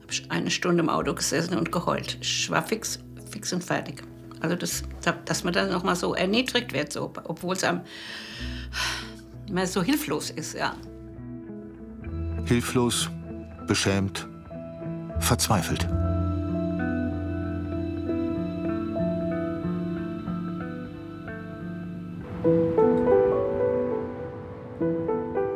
Habe 0.01 0.11
ich 0.11 0.31
eine 0.31 0.51
Stunde 0.51 0.83
im 0.83 0.89
Auto 0.89 1.13
gesessen 1.13 1.57
und 1.57 1.71
geheult. 1.71 2.17
Ich 2.21 2.49
war 2.49 2.65
fix, 2.65 2.99
fix 3.31 3.51
und 3.53 3.63
fertig. 3.63 4.03
Also, 4.41 4.55
das, 4.55 4.83
dass 5.25 5.43
man 5.43 5.53
dann 5.53 5.71
noch 5.71 5.83
mal 5.83 5.95
so 5.95 6.13
erniedrigt 6.13 6.73
wird, 6.73 6.93
so, 6.93 7.11
obwohl 7.23 7.55
es 7.55 7.63
einem 7.63 7.81
so 9.65 9.81
hilflos 9.81 10.29
ist, 10.29 10.53
ja. 10.53 10.75
Hilflos, 12.45 13.09
beschämt, 13.67 14.27
verzweifelt. 15.19 15.88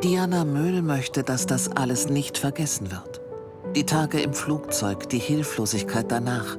Diana 0.02 0.44
Möhl 0.44 0.82
möchte, 0.82 1.22
dass 1.22 1.46
das 1.46 1.76
alles 1.76 2.08
nicht 2.08 2.38
vergessen 2.38 2.90
wird. 2.90 3.20
Die 3.76 3.86
Tage 3.86 4.20
im 4.20 4.34
Flugzeug, 4.34 5.08
die 5.08 5.18
Hilflosigkeit 5.18 6.10
danach. 6.10 6.56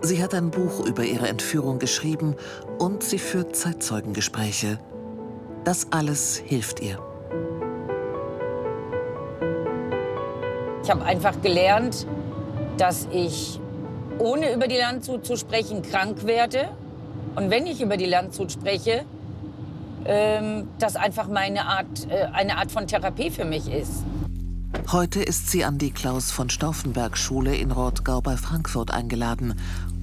Sie 0.00 0.22
hat 0.22 0.34
ein 0.34 0.50
Buch 0.50 0.86
über 0.86 1.04
ihre 1.04 1.28
Entführung 1.28 1.78
geschrieben 1.78 2.34
und 2.78 3.02
sie 3.02 3.18
führt 3.18 3.54
Zeitzeugengespräche. 3.54 4.78
Das 5.64 5.88
alles 5.92 6.36
hilft 6.36 6.80
ihr. 6.80 7.11
Ich 10.82 10.90
habe 10.90 11.04
einfach 11.04 11.40
gelernt, 11.42 12.06
dass 12.76 13.06
ich, 13.12 13.60
ohne 14.18 14.52
über 14.52 14.66
die 14.66 14.76
Landshut 14.76 15.24
zu 15.24 15.36
sprechen, 15.36 15.82
krank 15.82 16.26
werde. 16.26 16.70
Und 17.36 17.50
wenn 17.50 17.66
ich 17.66 17.80
über 17.80 17.96
die 17.96 18.06
Landshut 18.06 18.50
spreche, 18.50 19.04
ähm, 20.04 20.66
das 20.80 20.96
einfach 20.96 21.28
meine 21.28 21.66
Art, 21.66 22.10
äh, 22.10 22.24
eine 22.32 22.58
Art 22.58 22.72
von 22.72 22.88
Therapie 22.88 23.30
für 23.30 23.44
mich 23.44 23.70
ist. 23.70 24.02
Heute 24.90 25.22
ist 25.22 25.50
sie 25.50 25.64
an 25.64 25.78
die 25.78 25.92
Klaus 25.92 26.32
von 26.32 26.50
Stauffenberg 26.50 27.16
Schule 27.16 27.54
in 27.54 27.70
Rothgau 27.70 28.20
bei 28.20 28.36
Frankfurt 28.36 28.90
eingeladen, 28.90 29.54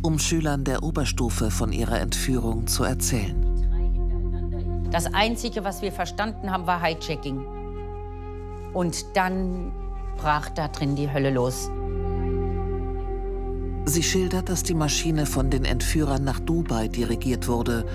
um 0.02 0.18
Schülern 0.18 0.64
der 0.64 0.84
Oberstufe 0.84 1.52
von 1.52 1.74
ihrer 1.74 2.00
Entführung 2.00 2.68
zu 2.68 2.86
erzählen. 2.86 4.88
Das 4.92 5.14
Einzige, 5.14 5.66
was 5.66 5.82
wir 5.82 5.92
verstanden 5.92 6.52
haben, 6.52 6.66
war 6.66 6.82
Hijacking. 6.82 7.46
Und 8.74 9.06
dann 9.16 9.72
brach 10.22 10.50
da 10.50 10.68
drin 10.68 10.96
die 10.96 11.12
Hölle 11.12 11.32
los. 11.32 11.70
Sie 13.86 14.04
schildert, 14.04 14.50
dass 14.50 14.64
die 14.64 14.76
Maschine 14.76 15.26
von 15.26 15.50
den 15.50 15.66
Entführern 15.66 16.24
nach 16.24 16.40
Dubai 16.40 16.88
dirigiert 16.88 17.48
wurde 17.48 17.86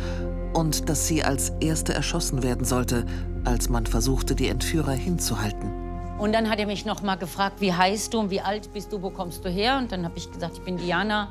und 0.53 0.89
dass 0.89 1.07
sie 1.07 1.23
als 1.23 1.51
erste 1.61 1.95
erschossen 1.95 2.43
werden 2.43 2.65
sollte, 2.65 3.07
als 3.45 3.69
man 3.69 3.87
versuchte, 3.87 4.35
die 4.35 4.49
Entführer 4.49 4.93
hinzuhalten. 4.93 5.71
Und 6.19 6.33
dann 6.33 6.49
hat 6.49 6.59
er 6.59 6.67
mich 6.67 6.87
noch 6.87 7.03
mal 7.03 7.17
gefragt, 7.17 7.61
wie 7.61 7.73
heißt 7.73 8.15
du 8.15 8.21
und 8.21 8.31
wie 8.31 8.41
alt 8.41 8.73
bist 8.73 8.93
du, 8.93 9.03
wo 9.03 9.11
kommst 9.11 9.45
du 9.45 9.51
her? 9.51 9.79
Und 9.79 9.93
dann 9.93 10.05
habe 10.05 10.17
ich 10.17 10.31
gesagt, 10.31 10.55
ich 10.59 10.63
bin 10.63 10.77
Diana, 10.77 11.29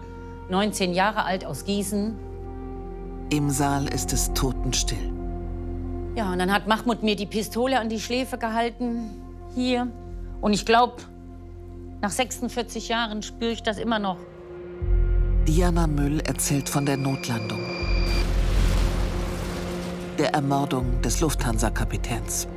19 0.50 0.94
Jahre 0.94 1.24
alt 1.24 1.46
aus 1.46 1.66
Gießen. 1.66 2.14
Im 3.30 3.50
Saal 3.50 3.88
ist 3.88 4.14
es 4.14 4.32
totenstill. 4.34 5.12
Ja, 6.16 6.32
und 6.32 6.40
dann 6.40 6.54
hat 6.54 6.68
Mahmoud 6.68 7.02
mir 7.02 7.16
die 7.16 7.26
Pistole 7.26 7.80
an 7.80 7.90
die 7.90 8.00
Schläfe 8.00 8.38
gehalten, 8.38 9.10
hier. 9.56 9.88
Und 10.44 10.52
ich 10.52 10.66
glaube, 10.66 10.98
nach 12.02 12.10
46 12.10 12.90
Jahren 12.90 13.24
spüre 13.24 13.52
ich 13.52 13.64
das 13.64 13.78
immer 13.78 13.98
noch. 13.98 14.18
Diana 15.48 15.88
Müll 15.88 16.20
erzählt 16.20 16.68
von 16.68 16.86
der 16.86 16.98
Notlandung. 16.98 17.62
Der 20.20 20.34
Ermordung 20.34 21.02
des 21.02 21.22
Lufthansa-Kapitäns. 21.22 22.50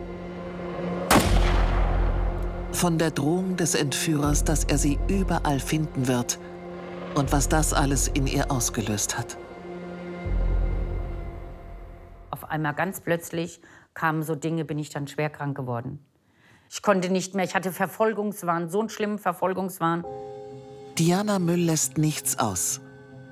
Von 2.73 2.99
der 2.99 3.13
Drohung 3.13 3.57
des 3.57 3.77
Entführers, 3.77 4.43
dass 4.43 4.65
er 4.65 4.79
sie 4.79 4.99
überall 5.07 5.61
finden 5.61 6.09
wird 6.09 6.41
und 7.15 7.31
was 7.31 7.49
das 7.49 7.73
alles 7.73 8.09
in 8.09 8.27
ihr 8.27 8.51
ausgelöst 8.51 9.17
hat. 9.17 9.39
Auf 12.33 12.51
einmal 12.51 12.75
ganz 12.75 13.01
plötzlich 13.01 13.61
kamen 13.95 14.25
so 14.25 14.35
Dinge, 14.35 14.65
bin 14.65 14.81
ich 14.81 14.91
dann 14.91 15.07
schwer 15.07 15.31
krank 15.31 15.57
geworden. 15.57 16.01
Ich 16.71 16.83
konnte 16.83 17.11
nicht 17.11 17.35
mehr, 17.35 17.45
ich 17.45 17.55
hatte 17.55 17.73
Verfolgungswahn, 17.73 18.69
so 18.69 18.81
einen 18.81 18.89
schlimmen 18.89 19.19
Verfolgungswahn. 19.19 20.05
Diana 20.99 21.39
Müll 21.39 21.61
lässt 21.61 21.99
nichts 21.99 22.39
aus. 22.39 22.81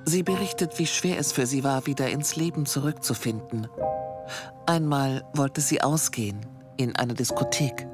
Sie 0.05 0.23
berichtet, 0.23 0.77
wie 0.77 0.85
schwer 0.85 1.17
es 1.17 1.31
für 1.31 1.45
sie 1.45 1.63
war, 1.63 1.87
wieder 1.87 2.09
ins 2.09 2.35
Leben 2.35 2.65
zurückzufinden. 2.65 3.67
Einmal 4.67 5.23
wollte 5.33 5.61
sie 5.61 5.81
ausgehen, 5.81 6.39
in 6.77 6.95
eine 6.95 7.13
Diskothek. 7.13 7.87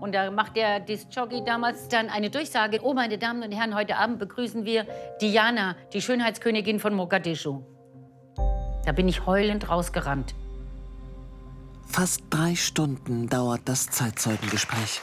Und 0.00 0.14
da 0.14 0.30
macht 0.30 0.56
der 0.56 0.80
Disc-Jockey 0.80 1.44
damals 1.44 1.88
dann 1.88 2.08
eine 2.08 2.28
Durchsage. 2.28 2.80
Oh, 2.82 2.92
meine 2.92 3.18
Damen 3.18 3.42
und 3.44 3.52
Herren, 3.52 3.74
heute 3.74 3.96
Abend 3.96 4.18
begrüßen 4.18 4.64
wir 4.64 4.84
Diana, 5.20 5.76
die 5.92 6.02
Schönheitskönigin 6.02 6.80
von 6.80 6.92
Mogadischu. 6.92 7.62
Da 8.84 8.92
bin 8.92 9.06
ich 9.06 9.26
heulend 9.26 9.68
rausgerannt. 9.68 10.34
Fast 11.92 12.22
drei 12.30 12.54
Stunden 12.54 13.28
dauert 13.28 13.60
das 13.66 13.90
Zeitzeugengespräch. 13.90 15.02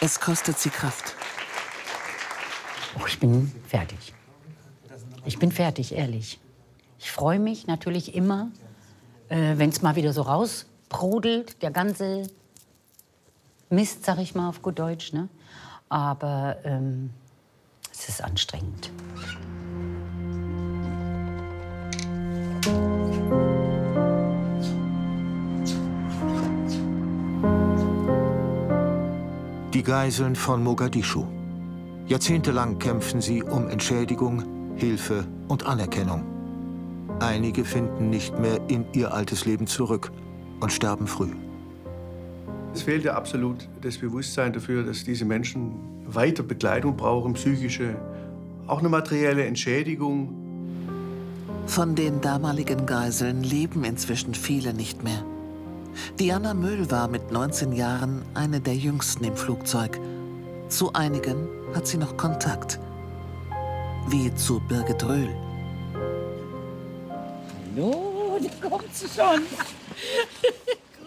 Es 0.00 0.18
kostet 0.18 0.58
sie 0.58 0.70
Kraft. 0.70 1.14
Oh, 2.98 3.04
ich 3.06 3.20
bin 3.20 3.52
fertig. 3.68 4.14
Ich 5.26 5.38
bin 5.38 5.52
fertig, 5.52 5.92
ehrlich. 5.92 6.40
Ich 6.98 7.12
freue 7.12 7.38
mich 7.38 7.66
natürlich 7.66 8.14
immer, 8.14 8.50
äh, 9.28 9.58
wenn 9.58 9.68
es 9.68 9.82
mal 9.82 9.96
wieder 9.96 10.14
so 10.14 10.22
rausbrodelt, 10.22 11.62
der 11.62 11.70
ganze 11.70 12.22
Mist, 13.68 14.06
sag 14.06 14.18
ich 14.18 14.34
mal 14.34 14.48
auf 14.48 14.62
gut 14.62 14.78
Deutsch. 14.78 15.12
Ne? 15.12 15.28
Aber 15.90 16.56
ähm, 16.64 17.10
es 17.92 18.08
ist 18.08 18.24
anstrengend. 18.24 18.90
Die 29.80 29.86
Geiseln 29.86 30.36
von 30.36 30.62
Mogadischu. 30.62 31.24
Jahrzehntelang 32.06 32.78
kämpfen 32.78 33.22
sie 33.22 33.42
um 33.42 33.66
Entschädigung, 33.70 34.76
Hilfe 34.76 35.26
und 35.48 35.64
Anerkennung. 35.64 36.22
Einige 37.18 37.64
finden 37.64 38.10
nicht 38.10 38.38
mehr 38.38 38.60
in 38.68 38.84
ihr 38.92 39.14
altes 39.14 39.46
Leben 39.46 39.66
zurück 39.66 40.12
und 40.60 40.70
sterben 40.70 41.06
früh. 41.06 41.30
Es 42.74 42.82
fehlte 42.82 43.14
absolut 43.14 43.70
das 43.80 43.96
Bewusstsein 43.96 44.52
dafür, 44.52 44.82
dass 44.82 45.02
diese 45.02 45.24
Menschen 45.24 45.72
weiter 46.06 46.42
Begleitung 46.42 46.94
brauchen, 46.94 47.32
psychische, 47.32 47.96
auch 48.66 48.80
eine 48.80 48.90
materielle 48.90 49.46
Entschädigung. 49.46 50.28
Von 51.64 51.94
den 51.94 52.20
damaligen 52.20 52.84
Geiseln 52.84 53.42
leben 53.42 53.84
inzwischen 53.84 54.34
viele 54.34 54.74
nicht 54.74 55.02
mehr. 55.02 55.24
Diana 56.18 56.54
Müll 56.54 56.90
war 56.90 57.08
mit 57.08 57.30
19 57.30 57.72
Jahren 57.72 58.22
eine 58.34 58.60
der 58.60 58.74
jüngsten 58.74 59.24
im 59.24 59.36
Flugzeug. 59.36 60.00
Zu 60.68 60.92
einigen 60.92 61.48
hat 61.74 61.86
sie 61.86 61.98
noch 61.98 62.16
Kontakt. 62.16 62.78
Wie 64.08 64.34
zu 64.34 64.60
Birgit 64.60 65.04
Röhl. 65.04 65.34
Hallo, 67.76 68.38
da 68.40 68.68
kommt 68.68 68.94
sie 68.94 69.06
schon. 69.08 69.42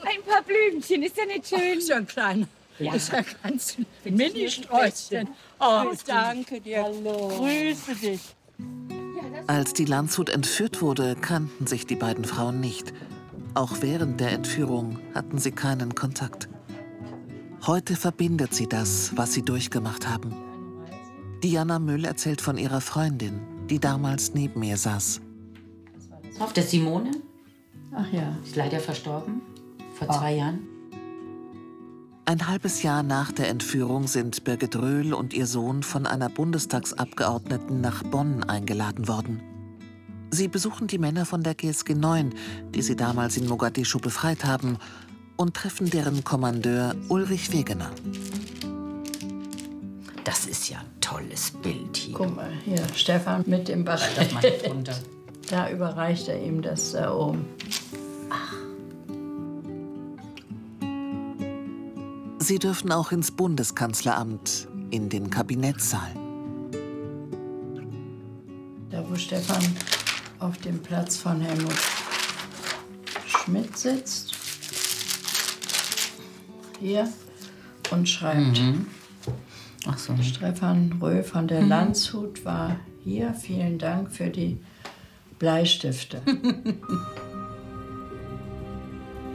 Ein 0.05 0.21
paar 0.25 0.43
Blümchen, 0.43 1.03
ist 1.03 1.17
ja 1.17 1.25
nicht 1.25 1.47
schön. 1.47 1.81
so 1.81 1.93
ein 1.93 2.07
kleiner. 2.07 2.47
Ja. 2.79 2.93
Ist 2.93 3.11
ja 3.11 3.21
ganz 3.43 3.77
Mini-Sträußchen. 4.03 5.29
Oh, 5.59 5.91
danke 6.05 6.59
dir. 6.59 6.83
Hallo. 6.83 7.29
Grüße 7.29 7.95
dich. 7.95 8.21
Als 9.47 9.73
die 9.73 9.85
Landshut 9.85 10.29
entführt 10.29 10.81
wurde, 10.81 11.15
kannten 11.15 11.67
sich 11.67 11.85
die 11.85 11.95
beiden 11.95 12.25
Frauen 12.25 12.59
nicht. 12.59 12.93
Auch 13.55 13.81
während 13.81 14.19
der 14.19 14.31
Entführung 14.31 14.97
hatten 15.13 15.37
sie 15.37 15.51
keinen 15.51 15.93
Kontakt. 15.93 16.49
Heute 17.67 17.95
verbindet 17.95 18.53
sie 18.53 18.67
das, 18.67 19.15
was 19.15 19.33
sie 19.33 19.43
durchgemacht 19.43 20.07
haben. 20.07 20.33
Diana 21.43 21.77
Müll 21.77 22.05
erzählt 22.05 22.41
von 22.41 22.57
ihrer 22.57 22.81
Freundin, 22.81 23.41
die 23.69 23.79
damals 23.79 24.33
neben 24.33 24.63
ihr 24.63 24.77
saß. 24.77 25.21
Auf 26.39 26.53
der 26.53 26.63
Simone, 26.63 27.11
Ach 27.95 28.11
ja. 28.11 28.35
ist 28.43 28.55
leider 28.55 28.79
verstorben, 28.79 29.41
vor 29.93 30.09
zwei 30.09 30.35
Jahren. 30.35 30.67
Ein 32.25 32.47
halbes 32.47 32.81
Jahr 32.81 33.03
nach 33.03 33.31
der 33.31 33.49
Entführung 33.49 34.07
sind 34.07 34.43
Birgit 34.45 34.77
Röhl 34.77 35.13
und 35.13 35.33
ihr 35.33 35.45
Sohn 35.45 35.83
von 35.83 36.07
einer 36.07 36.29
Bundestagsabgeordneten 36.29 37.81
nach 37.81 38.01
Bonn 38.01 38.43
eingeladen 38.43 39.07
worden. 39.07 39.41
Sie 40.33 40.47
besuchen 40.47 40.87
die 40.87 40.97
Männer 40.97 41.27
von 41.27 41.43
der 41.43 41.53
GSG 41.53 41.93
9, 41.93 42.33
die 42.73 42.81
sie 42.81 42.95
damals 42.95 43.37
in 43.37 43.47
Mogadischu 43.47 43.99
befreit 43.99 44.45
haben, 44.45 44.79
und 45.35 45.53
treffen 45.53 45.91
deren 45.91 46.23
Kommandeur 46.23 46.95
Ulrich 47.07 47.53
Wegener. 47.53 47.91
Das 50.23 50.47
ist 50.47 50.69
ja 50.69 50.79
ein 50.79 50.99
tolles 51.01 51.51
Bild 51.51 51.95
hier. 51.95 52.15
Guck 52.15 52.35
mal, 52.35 52.49
hier, 52.65 52.81
Stefan 52.95 53.43
mit 53.45 53.67
dem 53.67 53.85
Bach. 53.85 54.01
Das 54.15 54.33
mal 54.33 54.41
nicht 54.41 54.67
runter. 54.67 54.95
Da 55.49 55.69
überreicht 55.69 56.29
er 56.29 56.41
ihm 56.41 56.63
das 56.63 56.93
da 56.93 57.13
oben. 57.13 57.45
Sie 62.39 62.57
dürfen 62.57 62.91
auch 62.91 63.11
ins 63.11 63.29
Bundeskanzleramt, 63.29 64.67
in 64.89 65.09
den 65.09 65.29
Kabinettssaal. 65.29 66.09
Da, 68.89 69.03
wo 69.07 69.15
Stefan 69.15 69.61
auf 70.43 70.57
dem 70.57 70.79
Platz 70.79 71.17
von 71.17 71.39
Helmut 71.41 71.73
Schmidt 73.25 73.77
sitzt. 73.77 74.33
Hier. 76.79 77.07
Und 77.91 78.07
schreibt. 78.09 78.59
Mhm. 78.59 78.87
Ach 79.87 79.97
so. 79.97 80.15
Stefan 80.21 80.97
Röhl 81.01 81.23
von 81.23 81.47
der 81.47 81.61
Mhm. 81.61 81.69
Landshut 81.69 82.43
war 82.45 82.77
hier. 83.03 83.33
Vielen 83.33 83.77
Dank 83.79 84.11
für 84.11 84.29
die 84.29 84.57
Bleistifte. 85.39 86.21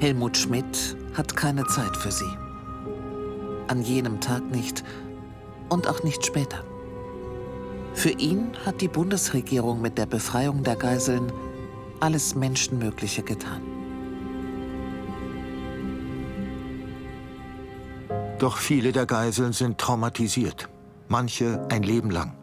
Helmut 0.01 0.37
Schmidt 0.37 0.97
hat 1.15 1.35
keine 1.37 1.67
Zeit 1.67 1.97
für 1.97 2.13
sie. 2.13 2.31
An 3.69 3.83
jenem 3.83 4.21
Tag 4.21 4.51
nicht 4.51 4.85
und 5.69 5.87
auch 5.89 6.03
nicht 6.03 6.25
später. 6.25 6.65
Für 7.99 8.11
ihn 8.11 8.53
hat 8.65 8.81
die 8.81 8.87
Bundesregierung 8.87 9.83
mit 9.83 9.99
der 9.99 10.07
Befreiung 10.07 10.63
der 10.63 10.77
Geiseln 10.77 11.33
alles 11.99 12.37
Menschenmögliche 12.37 13.25
getan. 13.25 13.61
Doch 18.39 18.57
viele 18.57 18.93
der 18.93 19.05
Geiseln 19.05 19.53
sind 19.53 19.79
traumatisiert, 19.79 20.69
manche 21.09 21.67
ein 21.71 21.83
Leben 21.83 22.13
lang. 22.13 22.37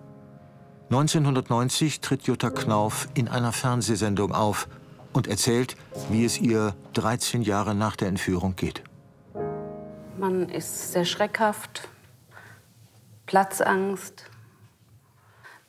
1990 0.90 2.02
tritt 2.02 2.24
Jutta 2.24 2.50
Knauf 2.50 3.08
in 3.14 3.30
einer 3.30 3.54
Fernsehsendung 3.54 4.34
auf 4.34 4.68
und 5.14 5.28
erzählt, 5.28 5.78
wie 6.10 6.26
es 6.26 6.38
ihr 6.38 6.76
13 6.96 7.44
Jahre 7.44 7.76
nach 7.76 7.96
der 7.96 8.10
Entführung 8.10 8.58
geht. 8.58 8.84
Man 10.20 10.50
ist 10.50 10.92
sehr 10.92 11.06
schreckhaft, 11.06 11.88
Platzangst. 13.26 14.35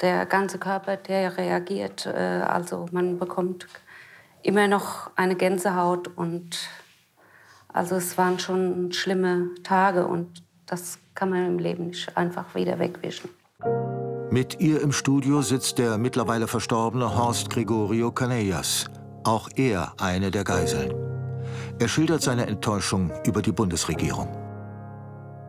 Der 0.00 0.26
ganze 0.26 0.58
Körper, 0.58 0.96
der 0.96 1.36
reagiert. 1.38 2.06
Äh, 2.06 2.42
also 2.46 2.86
man 2.92 3.18
bekommt 3.18 3.66
immer 4.42 4.68
noch 4.68 5.10
eine 5.16 5.34
Gänsehaut 5.34 6.08
und 6.16 6.56
also 7.68 7.96
es 7.96 8.16
waren 8.16 8.38
schon 8.38 8.92
schlimme 8.92 9.50
Tage 9.62 10.06
und 10.06 10.42
das 10.66 10.98
kann 11.14 11.30
man 11.30 11.46
im 11.46 11.58
Leben 11.58 11.88
nicht 11.88 12.16
einfach 12.16 12.54
wieder 12.54 12.78
wegwischen. 12.78 13.30
Mit 14.30 14.60
ihr 14.60 14.82
im 14.82 14.92
Studio 14.92 15.40
sitzt 15.42 15.78
der 15.78 15.98
mittlerweile 15.98 16.46
verstorbene 16.46 17.16
Horst 17.16 17.50
Gregorio 17.50 18.12
Canellas, 18.12 18.86
auch 19.24 19.48
er 19.56 19.94
eine 19.98 20.30
der 20.30 20.44
Geiseln. 20.44 20.92
Er 21.78 21.88
schildert 21.88 22.22
seine 22.22 22.46
Enttäuschung 22.46 23.12
über 23.24 23.42
die 23.42 23.52
Bundesregierung. 23.52 24.28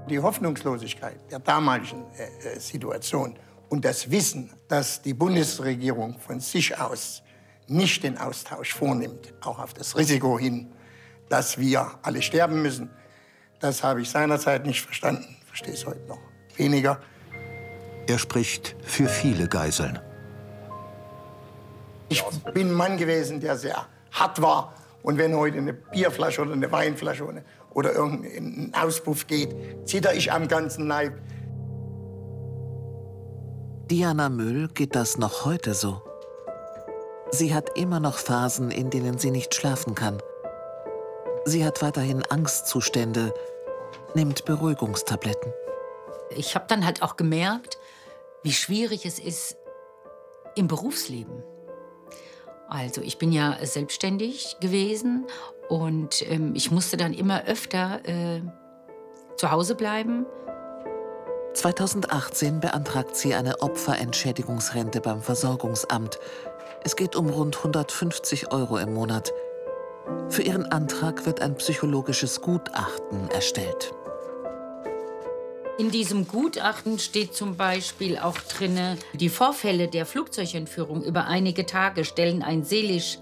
Die 0.09 0.19
Hoffnungslosigkeit 0.19 1.19
der 1.31 1.39
damaligen 1.39 2.05
äh, 2.17 2.59
Situation 2.59 3.35
und 3.69 3.85
das 3.85 4.11
Wissen, 4.11 4.51
dass 4.67 5.01
die 5.01 5.13
Bundesregierung 5.13 6.19
von 6.19 6.39
sich 6.39 6.77
aus 6.79 7.23
nicht 7.67 8.03
den 8.03 8.17
Austausch 8.17 8.73
vornimmt, 8.73 9.33
auch 9.41 9.59
auf 9.59 9.73
das 9.73 9.97
Risiko 9.97 10.39
hin, 10.39 10.71
dass 11.29 11.57
wir 11.57 11.99
alle 12.01 12.21
sterben 12.21 12.61
müssen, 12.61 12.89
das 13.59 13.83
habe 13.83 14.01
ich 14.01 14.09
seinerzeit 14.09 14.65
nicht 14.65 14.81
verstanden, 14.81 15.35
verstehe 15.45 15.73
es 15.73 15.85
heute 15.85 16.05
noch 16.07 16.19
weniger. 16.55 17.01
Er 18.07 18.19
spricht 18.19 18.75
für 18.83 19.09
viele 19.09 19.47
Geiseln. 19.47 19.99
Ich 22.09 22.23
bin 22.53 22.69
ein 22.69 22.73
Mann 22.73 22.97
gewesen, 22.97 23.41
der 23.41 23.57
sehr 23.57 23.85
hart 24.11 24.41
war. 24.41 24.73
Und 25.03 25.17
wenn 25.17 25.35
heute 25.35 25.57
eine 25.57 25.73
Bierflasche 25.73 26.41
oder 26.41 26.53
eine 26.53 26.71
Weinflasche 26.71 27.25
oder, 27.73 27.93
irgendein 27.93 28.73
Auspuff 28.73 29.27
geht, 29.27 29.55
zitter 29.85 30.13
ich 30.13 30.31
am 30.31 30.47
ganzen 30.47 30.87
Leib. 30.87 31.13
Diana 33.89 34.27
Müll 34.27 34.67
geht 34.73 34.95
das 34.95 35.17
noch 35.17 35.45
heute 35.45 35.73
so. 35.73 36.01
Sie 37.31 37.53
hat 37.53 37.77
immer 37.77 38.01
noch 38.01 38.17
Phasen, 38.17 38.69
in 38.69 38.89
denen 38.89 39.17
sie 39.17 39.31
nicht 39.31 39.55
schlafen 39.55 39.95
kann. 39.95 40.21
Sie 41.45 41.63
hat 41.63 41.81
weiterhin 41.81 42.21
Angstzustände, 42.23 43.33
nimmt 44.13 44.43
Beruhigungstabletten. 44.43 45.53
Ich 46.31 46.55
habe 46.55 46.65
dann 46.67 46.85
halt 46.85 47.01
auch 47.01 47.15
gemerkt, 47.15 47.77
wie 48.43 48.51
schwierig 48.51 49.05
es 49.05 49.19
ist 49.19 49.55
im 50.55 50.67
Berufsleben. 50.67 51.41
Also 52.67 52.99
ich 52.99 53.17
bin 53.17 53.31
ja 53.31 53.57
selbstständig 53.61 54.57
gewesen 54.59 55.27
und 55.69 56.29
ähm, 56.29 56.55
ich 56.55 56.71
musste 56.71 56.97
dann 56.97 57.13
immer 57.13 57.45
öfter 57.45 58.01
äh, 58.03 58.41
zu 59.37 59.49
Hause 59.49 59.75
bleiben. 59.75 60.25
2018 61.57 62.59
beantragt 62.59 63.15
sie 63.15 63.33
eine 63.33 63.61
Opferentschädigungsrente 63.61 65.01
beim 65.01 65.23
Versorgungsamt. 65.23 66.19
Es 66.83 66.95
geht 66.95 67.15
um 67.15 67.29
rund 67.29 67.57
150 67.57 68.51
Euro 68.51 68.77
im 68.77 68.93
Monat. 68.93 69.33
Für 70.29 70.43
ihren 70.43 70.65
Antrag 70.65 71.25
wird 71.25 71.41
ein 71.41 71.55
psychologisches 71.55 72.41
Gutachten 72.41 73.31
erstellt. 73.31 73.91
In 75.79 75.89
diesem 75.89 76.27
Gutachten 76.27 76.99
steht 76.99 77.33
zum 77.33 77.57
Beispiel 77.57 78.19
auch 78.19 78.37
drin, 78.37 78.79
die 79.13 79.29
Vorfälle 79.29 79.87
der 79.87 80.05
Flugzeugentführung 80.05 81.03
über 81.03 81.25
einige 81.25 81.65
Tage 81.65 82.05
stellen 82.05 82.43
ein 82.43 82.63
seelisch 82.63 83.17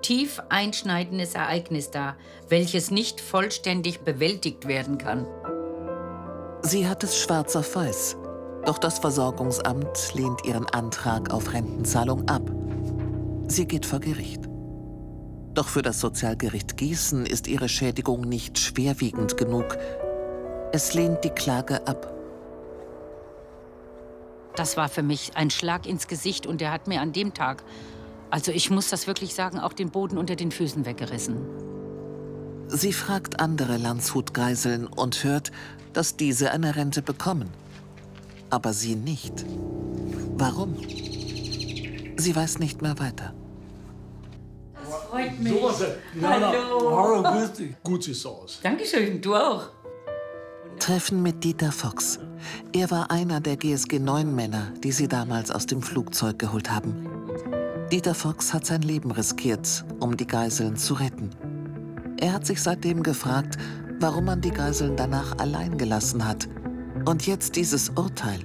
tief 0.00 0.40
einschneidendes 0.48 1.34
Ereignis 1.34 1.90
dar, 1.90 2.16
welches 2.48 2.90
nicht 2.90 3.20
vollständig 3.20 4.00
bewältigt 4.00 4.66
werden 4.66 4.96
kann. 4.96 5.26
Sie 6.66 6.88
hat 6.88 7.04
es 7.04 7.16
schwarz 7.16 7.54
auf 7.54 7.76
weiß. 7.76 8.16
Doch 8.64 8.78
das 8.78 8.98
Versorgungsamt 8.98 10.14
lehnt 10.14 10.44
ihren 10.44 10.66
Antrag 10.66 11.32
auf 11.32 11.52
Rentenzahlung 11.52 12.28
ab. 12.28 12.42
Sie 13.46 13.66
geht 13.66 13.86
vor 13.86 14.00
Gericht. 14.00 14.40
Doch 15.54 15.68
für 15.68 15.82
das 15.82 16.00
Sozialgericht 16.00 16.76
Gießen 16.76 17.24
ist 17.24 17.46
ihre 17.46 17.68
Schädigung 17.68 18.22
nicht 18.22 18.58
schwerwiegend 18.58 19.36
genug. 19.36 19.78
Es 20.72 20.92
lehnt 20.92 21.22
die 21.22 21.30
Klage 21.30 21.86
ab. 21.86 22.12
Das 24.56 24.76
war 24.76 24.88
für 24.88 25.04
mich 25.04 25.36
ein 25.36 25.50
Schlag 25.50 25.86
ins 25.86 26.08
Gesicht 26.08 26.48
und 26.48 26.60
der 26.60 26.72
hat 26.72 26.88
mir 26.88 27.00
an 27.00 27.12
dem 27.12 27.32
Tag, 27.32 27.62
also 28.28 28.50
ich 28.50 28.70
muss 28.70 28.90
das 28.90 29.06
wirklich 29.06 29.36
sagen, 29.36 29.60
auch 29.60 29.72
den 29.72 29.90
Boden 29.90 30.18
unter 30.18 30.34
den 30.34 30.50
Füßen 30.50 30.84
weggerissen. 30.84 31.46
Sie 32.68 32.92
fragt 32.92 33.38
andere 33.38 33.76
Landshut-Geiseln 33.76 34.88
und 34.88 35.22
hört, 35.22 35.52
dass 35.96 36.16
diese 36.16 36.50
eine 36.50 36.76
Rente 36.76 37.00
bekommen. 37.00 37.48
Aber 38.50 38.72
sie 38.72 38.96
nicht. 38.96 39.44
Warum? 40.36 40.76
Sie 42.16 42.36
weiß 42.36 42.58
nicht 42.58 42.82
mehr 42.82 42.98
weiter. 42.98 43.32
Das 44.74 44.94
freut 45.10 45.40
mich. 45.40 45.54
Jana, 46.20 46.52
Hallo. 46.52 46.96
Hallo, 46.96 47.22
grüß 47.22 47.52
dich. 47.52 47.74
Gut 47.82 48.04
siehst 48.04 48.24
du 48.24 48.28
aus. 48.28 48.60
Dankeschön, 48.62 49.20
du 49.20 49.34
auch. 49.34 49.70
Treffen 50.78 51.22
mit 51.22 51.42
Dieter 51.42 51.72
Fox. 51.72 52.18
Er 52.72 52.90
war 52.90 53.10
einer 53.10 53.40
der 53.40 53.56
GSG-9-Männer, 53.56 54.72
die 54.84 54.92
sie 54.92 55.08
damals 55.08 55.50
aus 55.50 55.66
dem 55.66 55.80
Flugzeug 55.80 56.38
geholt 56.38 56.70
haben. 56.70 57.08
Dieter 57.90 58.14
Fox 58.14 58.52
hat 58.52 58.66
sein 58.66 58.82
Leben 58.82 59.10
riskiert, 59.10 59.84
um 60.00 60.16
die 60.16 60.26
Geiseln 60.26 60.76
zu 60.76 60.94
retten. 60.94 61.30
Er 62.18 62.34
hat 62.34 62.46
sich 62.46 62.62
seitdem 62.62 63.02
gefragt, 63.02 63.56
warum 64.00 64.24
man 64.26 64.40
die 64.40 64.50
Geiseln 64.50 64.96
danach 64.96 65.38
allein 65.38 65.78
gelassen 65.78 66.26
hat. 66.26 66.48
Und 67.04 67.26
jetzt 67.26 67.56
dieses 67.56 67.90
Urteil. 67.90 68.40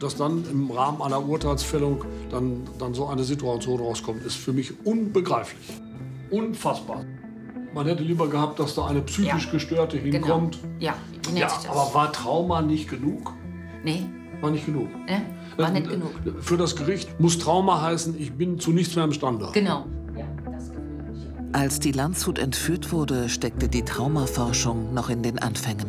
Dass 0.00 0.16
dann 0.16 0.44
im 0.50 0.70
Rahmen 0.70 1.02
einer 1.02 1.26
Urteilsfällung 1.26 2.04
dann, 2.30 2.62
dann 2.78 2.94
so 2.94 3.06
eine 3.06 3.24
Situation 3.24 3.80
rauskommt, 3.80 4.24
ist 4.24 4.36
für 4.36 4.52
mich 4.52 4.72
unbegreiflich. 4.86 5.80
Unfassbar. 6.30 7.04
Man 7.74 7.86
hätte 7.86 8.02
lieber 8.02 8.28
gehabt, 8.28 8.58
dass 8.60 8.74
da 8.74 8.86
eine 8.86 9.00
psychisch 9.02 9.46
Ja. 9.46 9.50
Gestörte 9.52 9.98
Genau. 9.98 10.12
hinkommt. 10.26 10.58
Ja, 10.78 10.94
wie 11.22 11.28
nennt 11.28 11.38
Ja, 11.38 11.48
sich 11.48 11.58
das? 11.68 11.76
aber 11.76 11.92
war 11.94 12.12
Trauma 12.12 12.62
nicht 12.62 12.88
genug? 12.88 13.32
Nee, 13.84 14.06
War 14.40 14.50
nicht 14.50 14.66
genug. 14.66 14.88
ne? 15.06 15.22
war 15.56 15.70
nicht 15.70 15.88
genug. 15.90 16.10
Für 16.40 16.56
das 16.56 16.76
Gericht 16.76 17.18
muss 17.20 17.38
Trauma 17.38 17.82
heißen, 17.82 18.14
ich 18.18 18.32
bin 18.32 18.60
zu 18.60 18.70
nichts 18.70 18.94
mehr 18.94 19.04
imstande. 19.04 19.48
Genau. 19.52 19.86
Als 21.52 21.80
die 21.80 21.92
Landshut 21.92 22.38
entführt 22.38 22.92
wurde, 22.92 23.28
steckte 23.28 23.68
die 23.68 23.82
Traumaforschung 23.82 24.92
noch 24.92 25.08
in 25.08 25.22
den 25.22 25.38
Anfängen. 25.38 25.86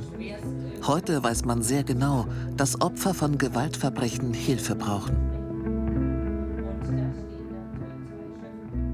Heute 0.87 1.21
weiß 1.21 1.43
man 1.43 1.61
sehr 1.61 1.83
genau, 1.83 2.27
dass 2.55 2.81
Opfer 2.81 3.13
von 3.13 3.37
Gewaltverbrechen 3.37 4.33
Hilfe 4.33 4.75
brauchen. 4.75 5.17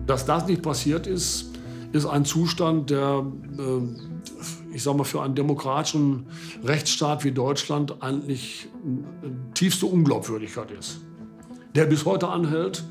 Dass 0.08 0.26
das 0.26 0.48
nicht 0.48 0.64
passiert 0.64 1.08
ist, 1.08 1.52
ist 1.92 2.06
ein 2.06 2.26
Zustand, 2.26 2.90
der, 2.90 3.26
äh, 3.58 4.74
ich 4.74 4.84
sag 4.84 4.98
mal, 4.98 5.04
für 5.04 5.22
einen 5.22 5.36
demokratischen 5.36 6.28
Rechtsstaat 6.64 7.24
wie 7.24 7.32
Deutschland 7.32 8.02
eigentlich 8.02 8.68
tiefste 9.54 9.86
Unglaubwürdigkeit 9.86 10.72
ist. 10.72 11.00
Der 11.76 11.86
bis 11.86 12.06
heute 12.06 12.28
anhält. 12.28 12.84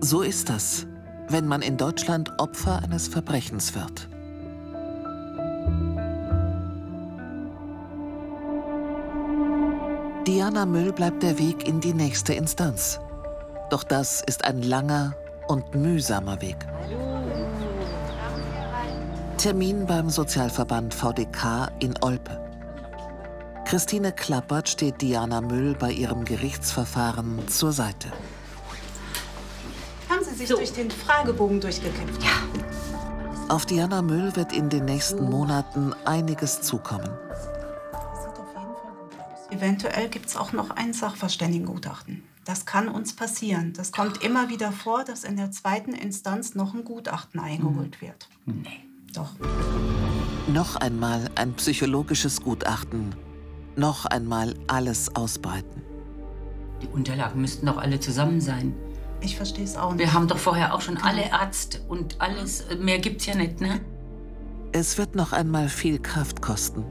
So 0.00 0.22
ist 0.22 0.48
das, 0.48 0.86
wenn 1.28 1.46
man 1.46 1.62
in 1.62 1.76
Deutschland 1.76 2.32
Opfer 2.38 2.82
eines 2.82 3.08
Verbrechens 3.08 3.74
wird. 3.74 4.08
Diana 10.26 10.64
Müll 10.64 10.92
bleibt 10.92 11.22
der 11.22 11.38
Weg 11.38 11.68
in 11.68 11.80
die 11.80 11.92
nächste 11.92 12.32
Instanz. 12.32 12.98
Doch 13.70 13.84
das 13.84 14.22
ist 14.22 14.44
ein 14.44 14.62
langer 14.62 15.14
und 15.48 15.74
mühsamer 15.74 16.40
Weg. 16.40 16.56
Termin 19.36 19.86
beim 19.86 20.08
Sozialverband 20.08 20.94
VDK 20.94 21.70
in 21.80 21.94
Olpe. 22.00 22.40
Christine 23.66 24.12
Klappert 24.12 24.68
steht 24.68 25.02
Diana 25.02 25.40
Müll 25.40 25.74
bei 25.78 25.90
ihrem 25.90 26.24
Gerichtsverfahren 26.24 27.46
zur 27.48 27.72
Seite. 27.72 28.08
Sich 30.34 30.48
durch 30.48 30.72
den 30.72 30.90
Fragebogen 30.90 31.60
durchgekämpft? 31.60 32.22
Ja. 32.22 32.30
Auf 33.48 33.66
Diana 33.66 34.02
Müll 34.02 34.34
wird 34.34 34.52
in 34.52 34.68
den 34.68 34.84
nächsten 34.84 35.28
Monaten 35.30 35.92
einiges 36.04 36.60
zukommen. 36.60 37.10
Eventuell 39.50 40.08
gibt 40.08 40.26
es 40.26 40.36
auch 40.36 40.52
noch 40.52 40.70
ein 40.70 40.92
Sachverständigengutachten. 40.92 42.24
Das 42.44 42.66
kann 42.66 42.88
uns 42.88 43.14
passieren. 43.14 43.72
Das 43.74 43.92
kommt 43.92 44.22
immer 44.24 44.48
wieder 44.48 44.72
vor, 44.72 45.04
dass 45.04 45.24
in 45.24 45.36
der 45.36 45.50
zweiten 45.50 45.94
Instanz 45.94 46.54
noch 46.54 46.74
ein 46.74 46.84
Gutachten 46.84 47.38
eingeholt 47.38 48.00
wird. 48.02 48.28
Nee. 48.44 48.80
Doch. 49.14 49.30
Noch 50.52 50.76
einmal 50.76 51.30
ein 51.36 51.54
psychologisches 51.54 52.42
Gutachten. 52.42 53.14
Noch 53.76 54.06
einmal 54.06 54.54
alles 54.66 55.14
ausbreiten. 55.14 55.82
Die 56.82 56.88
Unterlagen 56.88 57.40
müssten 57.40 57.66
doch 57.66 57.78
alle 57.78 58.00
zusammen 58.00 58.40
sein. 58.40 58.74
Ich 59.24 59.36
verstehe 59.36 59.64
es 59.64 59.76
auch 59.76 59.92
nicht. 59.92 60.00
Wir 60.00 60.12
haben 60.12 60.28
doch 60.28 60.36
vorher 60.36 60.74
auch 60.74 60.82
schon 60.82 60.98
alle 60.98 61.32
Arzt 61.32 61.80
und 61.88 62.20
alles. 62.20 62.64
Mehr 62.78 62.98
gibt's 62.98 63.24
ja 63.24 63.34
nicht, 63.34 63.58
ne? 63.58 63.80
Es 64.72 64.98
wird 64.98 65.14
noch 65.14 65.32
einmal 65.32 65.70
viel 65.70 65.98
Kraft 65.98 66.42
kosten. 66.42 66.84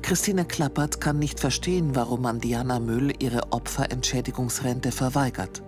Christine 0.00 0.44
Klappert 0.44 1.00
kann 1.00 1.18
nicht 1.18 1.40
verstehen, 1.40 1.96
warum 1.96 2.22
man 2.22 2.40
Diana 2.40 2.78
Müll 2.78 3.12
ihre 3.18 3.52
Opferentschädigungsrente 3.52 4.92
verweigert. 4.92 5.62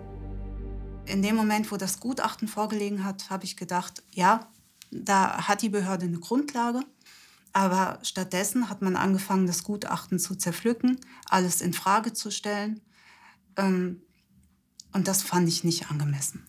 In 1.07 1.21
dem 1.21 1.35
Moment, 1.35 1.71
wo 1.73 1.77
das 1.77 1.99
Gutachten 1.99 2.47
vorgelegen 2.47 3.03
hat, 3.03 3.29
habe 3.29 3.43
ich 3.43 3.57
gedacht, 3.57 4.01
ja, 4.11 4.47
da 4.91 5.47
hat 5.47 5.61
die 5.61 5.69
Behörde 5.69 6.05
eine 6.05 6.19
Grundlage. 6.19 6.79
Aber 7.51 7.99
stattdessen 8.01 8.69
hat 8.69 8.81
man 8.81 8.95
angefangen, 8.95 9.45
das 9.45 9.63
Gutachten 9.63 10.19
zu 10.19 10.35
zerpflücken, 10.35 11.01
alles 11.27 11.59
in 11.59 11.73
Frage 11.73 12.13
zu 12.13 12.31
stellen. 12.31 12.79
Ähm, 13.57 14.01
und 14.93 15.07
das 15.07 15.23
fand 15.23 15.47
ich 15.47 15.63
nicht 15.63 15.89
angemessen. 15.89 16.45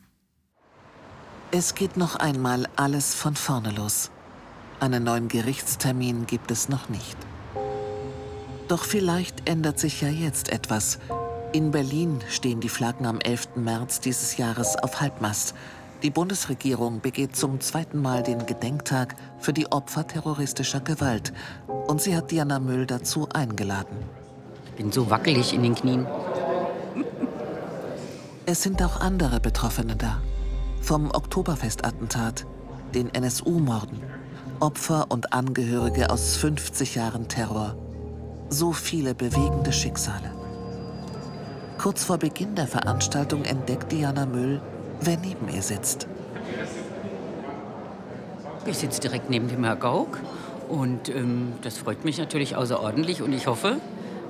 Es 1.51 1.75
geht 1.75 1.97
noch 1.97 2.17
einmal 2.17 2.67
alles 2.77 3.15
von 3.15 3.37
vorne 3.37 3.71
los. 3.73 4.11
Einen 4.81 5.05
neuen 5.05 5.29
Gerichtstermin 5.29 6.27
gibt 6.27 6.51
es 6.51 6.69
noch 6.69 6.89
nicht. 6.89 7.17
Doch 8.69 8.85
vielleicht 8.85 9.49
ändert 9.49 9.79
sich 9.79 10.01
ja 10.01 10.09
jetzt 10.09 10.49
etwas. 10.49 10.99
In 11.53 11.71
Berlin 11.71 12.21
stehen 12.31 12.61
die 12.61 12.71
Flaggen 12.71 13.05
am 13.05 13.21
11. 13.21 13.57
März 13.57 14.01
dieses 14.01 14.39
Jahres 14.39 14.77
auf 14.77 15.03
Halbmast. 15.03 15.55
Die 16.03 16.11
Bundesregierung 16.11 17.01
begeht 17.01 17.37
zum 17.37 17.61
zweiten 17.61 18.01
Mal 18.01 18.23
den 18.23 18.47
Gedenktag 18.47 19.15
für 19.39 19.53
die 19.53 19.71
Opfer 19.71 20.07
terroristischer 20.07 20.81
Gewalt. 20.81 21.35
Und 21.69 22.01
sie 22.01 22.17
hat 22.17 22.31
Diana 22.31 22.59
Müll 22.59 22.87
dazu 22.87 23.29
eingeladen. 23.29 23.99
Ich 24.65 24.73
bin 24.73 24.91
so 24.91 25.11
wackelig 25.11 25.53
in 25.53 25.63
den 25.63 25.75
Knien. 25.75 26.07
Es 28.45 28.61
sind 28.61 28.83
auch 28.83 29.01
andere 29.01 29.39
Betroffene 29.39 29.95
da. 29.95 30.21
Vom 30.81 31.13
Oktoberfestattentat, 31.13 32.45
den 32.93 33.15
NSU-Morden, 33.15 34.03
Opfer 34.59 35.07
und 35.11 35.33
Angehörige 35.33 36.11
aus 36.11 36.37
50 36.39 36.97
Jahren 36.97 37.29
Terror. 37.29 37.77
So 38.49 38.73
viele 38.73 39.15
bewegende 39.15 39.73
Schicksale. 39.73 40.33
Kurz 41.79 42.03
vor 42.03 42.19
Beginn 42.19 42.57
der 42.57 42.67
Veranstaltung 42.67 43.45
entdeckt 43.45 43.93
Diana 43.93 44.27
Müll, 44.27 44.61
wer 45.01 45.19
neben 45.19 45.49
ihr 45.49 45.63
sitzt. 45.63 46.09
Ich 48.67 48.79
sitze 48.79 49.01
direkt 49.01 49.31
neben 49.31 49.47
dem 49.47 49.63
Herr 49.63 49.77
Gauck 49.77 50.19
und 50.69 51.09
ähm, 51.09 51.53
das 51.63 51.79
freut 51.79 52.05
mich 52.05 52.19
natürlich 52.19 52.57
außerordentlich 52.57 53.23
und 53.23 53.33
ich 53.33 53.47
hoffe, 53.47 53.77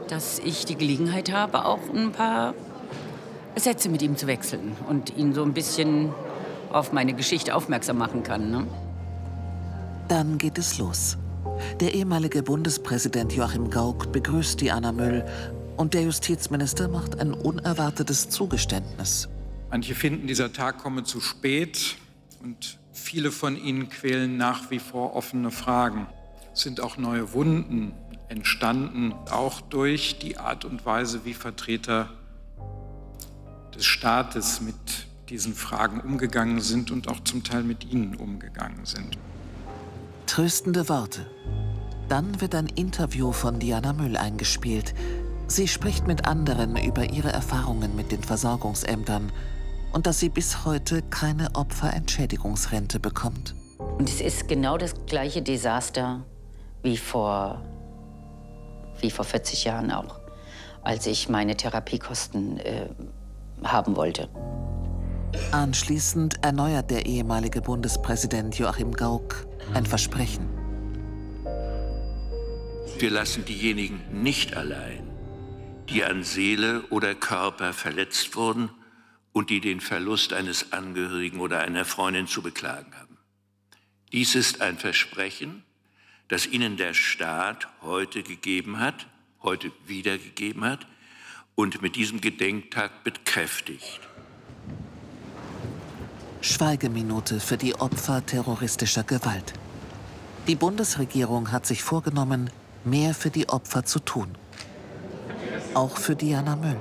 dass 0.08 0.38
ich 0.38 0.66
die 0.66 0.76
Gelegenheit 0.76 1.32
habe, 1.32 1.64
auch 1.64 1.80
ein 1.94 2.12
paar 2.12 2.52
Sätze 3.56 3.88
mit 3.88 4.02
ihm 4.02 4.16
zu 4.16 4.26
wechseln 4.26 4.76
und 4.88 5.16
ihn 5.16 5.34
so 5.34 5.42
ein 5.42 5.52
bisschen 5.52 6.12
auf 6.70 6.92
meine 6.92 7.12
Geschichte 7.12 7.54
aufmerksam 7.54 7.98
machen 7.98 8.22
kann. 8.22 8.50
Ne? 8.50 8.66
Dann 10.08 10.38
geht 10.38 10.58
es 10.58 10.78
los. 10.78 11.18
Der 11.80 11.94
ehemalige 11.94 12.42
Bundespräsident 12.42 13.32
Joachim 13.32 13.70
Gauck 13.70 14.12
begrüßt 14.12 14.60
Diana 14.60 14.92
Müll 14.92 15.24
und 15.76 15.94
der 15.94 16.02
Justizminister 16.02 16.88
macht 16.88 17.18
ein 17.18 17.32
unerwartetes 17.32 18.28
Zugeständnis. 18.30 19.28
Manche 19.70 19.94
finden, 19.94 20.26
dieser 20.26 20.52
Tag 20.52 20.78
komme 20.78 21.04
zu 21.04 21.20
spät 21.20 21.96
und 22.42 22.78
viele 22.92 23.30
von 23.30 23.56
ihnen 23.56 23.88
quälen 23.88 24.36
nach 24.36 24.70
wie 24.70 24.78
vor 24.78 25.14
offene 25.14 25.50
Fragen. 25.50 26.06
Es 26.52 26.60
sind 26.60 26.80
auch 26.80 26.98
neue 26.98 27.32
Wunden 27.32 27.92
entstanden, 28.28 29.14
auch 29.30 29.60
durch 29.60 30.18
die 30.18 30.38
Art 30.38 30.64
und 30.64 30.84
Weise, 30.84 31.24
wie 31.24 31.34
Vertreter 31.34 32.10
des 33.82 33.88
Staates 33.88 34.60
mit 34.60 34.76
diesen 35.28 35.54
Fragen 35.54 36.00
umgegangen 36.00 36.60
sind 36.60 36.92
und 36.92 37.08
auch 37.08 37.18
zum 37.24 37.42
Teil 37.42 37.64
mit 37.64 37.84
ihnen 37.90 38.14
umgegangen 38.14 38.86
sind. 38.86 39.18
Tröstende 40.26 40.88
Worte. 40.88 41.26
Dann 42.08 42.40
wird 42.40 42.54
ein 42.54 42.68
Interview 42.68 43.32
von 43.32 43.58
Diana 43.58 43.92
Müll 43.92 44.16
eingespielt. 44.16 44.94
Sie 45.48 45.66
spricht 45.66 46.06
mit 46.06 46.28
anderen 46.28 46.76
über 46.76 47.10
ihre 47.10 47.32
Erfahrungen 47.32 47.96
mit 47.96 48.12
den 48.12 48.22
Versorgungsämtern 48.22 49.32
und 49.92 50.06
dass 50.06 50.20
sie 50.20 50.28
bis 50.28 50.64
heute 50.64 51.02
keine 51.02 51.52
Opferentschädigungsrente 51.56 53.00
bekommt. 53.00 53.56
Und 53.78 54.08
es 54.08 54.20
ist 54.20 54.46
genau 54.46 54.78
das 54.78 54.94
gleiche 55.06 55.42
Desaster 55.42 56.24
wie 56.84 56.96
vor, 56.96 57.60
wie 59.00 59.10
vor 59.10 59.24
40 59.24 59.64
Jahren 59.64 59.90
auch, 59.90 60.20
als 60.82 61.06
ich 61.06 61.28
meine 61.28 61.56
Therapiekosten 61.56 62.58
äh, 62.60 62.86
haben 63.64 63.96
wollte. 63.96 64.28
Anschließend 65.50 66.42
erneuert 66.42 66.90
der 66.90 67.06
ehemalige 67.06 67.62
Bundespräsident 67.62 68.58
Joachim 68.58 68.92
Gauck 68.92 69.46
ein 69.74 69.86
Versprechen. 69.86 70.46
Wir 72.98 73.10
lassen 73.10 73.44
diejenigen 73.44 74.00
nicht 74.22 74.56
allein, 74.56 75.10
die 75.88 76.04
an 76.04 76.22
Seele 76.22 76.82
oder 76.90 77.14
Körper 77.14 77.72
verletzt 77.72 78.36
wurden 78.36 78.70
und 79.32 79.50
die 79.50 79.60
den 79.60 79.80
Verlust 79.80 80.32
eines 80.32 80.72
Angehörigen 80.72 81.40
oder 81.40 81.60
einer 81.60 81.84
Freundin 81.84 82.26
zu 82.26 82.42
beklagen 82.42 82.94
haben. 82.94 83.18
Dies 84.12 84.34
ist 84.34 84.60
ein 84.60 84.78
Versprechen, 84.78 85.64
das 86.28 86.46
Ihnen 86.46 86.76
der 86.76 86.94
Staat 86.94 87.68
heute 87.80 88.22
gegeben 88.22 88.78
hat, 88.78 89.06
heute 89.42 89.72
wiedergegeben 89.86 90.64
hat 90.64 90.86
und 91.54 91.82
mit 91.82 91.96
diesem 91.96 92.20
Gedenktag 92.20 93.04
bekräftigt. 93.04 94.00
Schweigeminute 96.40 97.38
für 97.40 97.56
die 97.56 97.74
Opfer 97.76 98.24
terroristischer 98.26 99.04
Gewalt. 99.04 99.52
Die 100.48 100.56
Bundesregierung 100.56 101.52
hat 101.52 101.66
sich 101.66 101.82
vorgenommen, 101.84 102.50
mehr 102.84 103.14
für 103.14 103.30
die 103.30 103.48
Opfer 103.48 103.84
zu 103.84 104.00
tun. 104.00 104.28
Auch 105.74 105.96
für 105.98 106.16
Diana 106.16 106.56
Müll. 106.56 106.80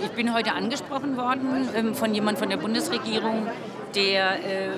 Ich 0.00 0.10
bin 0.10 0.34
heute 0.34 0.54
angesprochen 0.54 1.16
worden 1.16 1.68
ähm, 1.76 1.94
von 1.94 2.14
jemand 2.14 2.38
von 2.38 2.48
der 2.48 2.56
Bundesregierung, 2.56 3.46
der 3.94 4.44
äh, 4.44 4.70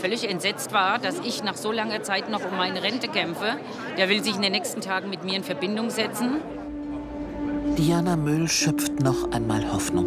völlig 0.00 0.28
entsetzt 0.28 0.72
war, 0.72 0.98
dass 0.98 1.18
ich 1.20 1.42
nach 1.42 1.56
so 1.56 1.72
langer 1.72 2.02
Zeit 2.02 2.30
noch 2.30 2.44
um 2.44 2.56
meine 2.56 2.82
Rente 2.82 3.08
kämpfe. 3.08 3.58
Der 3.98 4.08
will 4.08 4.22
sich 4.22 4.36
in 4.36 4.42
den 4.42 4.52
nächsten 4.52 4.80
Tagen 4.80 5.10
mit 5.10 5.24
mir 5.24 5.34
in 5.36 5.44
Verbindung 5.44 5.90
setzen. 5.90 6.40
Diana 7.78 8.16
Müll 8.16 8.48
schöpft 8.48 9.00
noch 9.00 9.32
einmal 9.32 9.70
Hoffnung. 9.70 10.06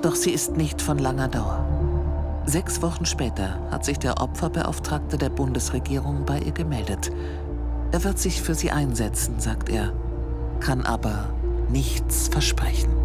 Doch 0.00 0.14
sie 0.14 0.30
ist 0.30 0.56
nicht 0.56 0.80
von 0.80 0.98
langer 0.98 1.26
Dauer. 1.26 1.66
Sechs 2.46 2.80
Wochen 2.80 3.04
später 3.04 3.58
hat 3.72 3.84
sich 3.84 3.98
der 3.98 4.20
Opferbeauftragte 4.20 5.18
der 5.18 5.30
Bundesregierung 5.30 6.24
bei 6.24 6.38
ihr 6.38 6.52
gemeldet. 6.52 7.10
Er 7.90 8.04
wird 8.04 8.20
sich 8.20 8.40
für 8.40 8.54
sie 8.54 8.70
einsetzen, 8.70 9.40
sagt 9.40 9.68
er, 9.68 9.92
kann 10.60 10.86
aber 10.86 11.30
nichts 11.68 12.28
versprechen. 12.28 13.01